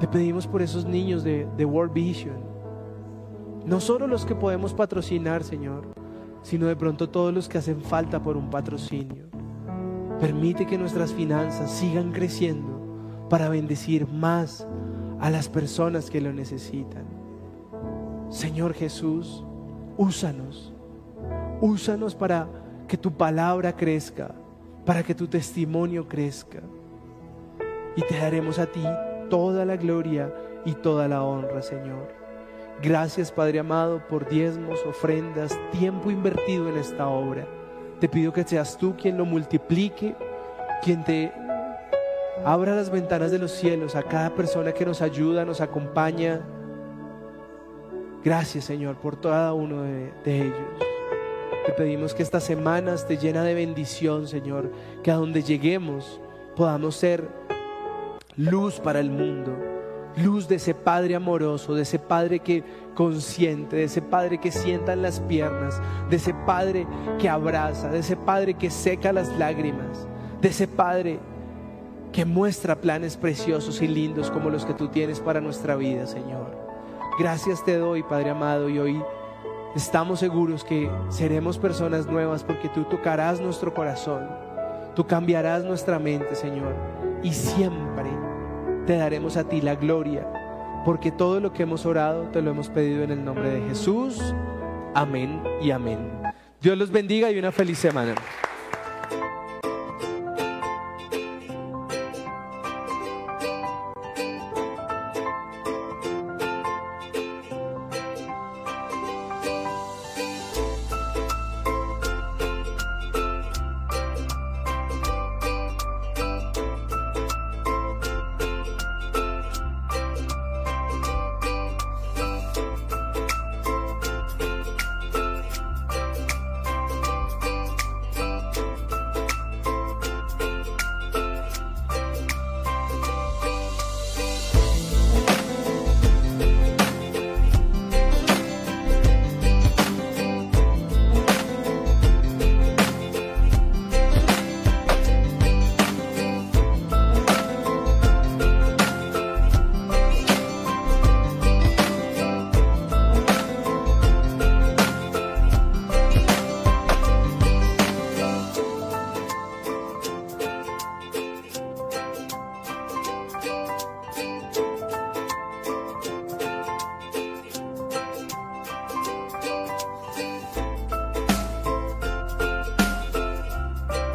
[0.00, 2.47] te pedimos por esos niños de, de World Vision.
[3.68, 5.88] No solo los que podemos patrocinar, Señor,
[6.40, 9.26] sino de pronto todos los que hacen falta por un patrocinio.
[10.18, 14.66] Permite que nuestras finanzas sigan creciendo para bendecir más
[15.20, 17.04] a las personas que lo necesitan.
[18.30, 19.44] Señor Jesús,
[19.98, 20.72] úsanos.
[21.60, 22.48] Úsanos para
[22.88, 24.34] que tu palabra crezca,
[24.86, 26.62] para que tu testimonio crezca.
[27.96, 28.82] Y te daremos a ti
[29.28, 30.32] toda la gloria
[30.64, 32.17] y toda la honra, Señor.
[32.82, 37.46] Gracias, Padre amado, por diezmos, ofrendas, tiempo invertido en esta obra.
[37.98, 40.14] Te pido que seas tú quien lo multiplique,
[40.82, 41.32] quien te
[42.44, 46.40] abra las ventanas de los cielos a cada persona que nos ayuda, nos acompaña.
[48.24, 50.56] Gracias, Señor, por cada uno de, ellos.
[51.66, 54.70] Te pedimos que esta semana esté llena de bendición, Señor,
[55.02, 56.20] que a donde lleguemos
[56.54, 57.28] podamos ser
[58.36, 59.56] luz para el mundo,
[60.22, 62.62] luz de ese Padre amoroso, de ese Padre que
[62.94, 66.86] consciente, de ese Padre que sienta en las piernas, de ese Padre
[67.18, 70.06] que abraza, de ese Padre que seca las lágrimas,
[70.40, 71.20] de ese Padre
[72.12, 76.56] que muestra planes preciosos y lindos como los que tú tienes para nuestra vida, Señor.
[77.18, 79.02] Gracias te doy, Padre amado, y hoy
[79.74, 84.28] estamos seguros que seremos personas nuevas porque tú tocarás nuestro corazón,
[84.94, 86.74] tú cambiarás nuestra mente, Señor,
[87.22, 88.27] y siempre
[88.88, 90.26] te daremos a ti la gloria,
[90.86, 94.18] porque todo lo que hemos orado te lo hemos pedido en el nombre de Jesús.
[94.94, 95.98] Amén y amén.
[96.62, 98.14] Dios los bendiga y una feliz semana.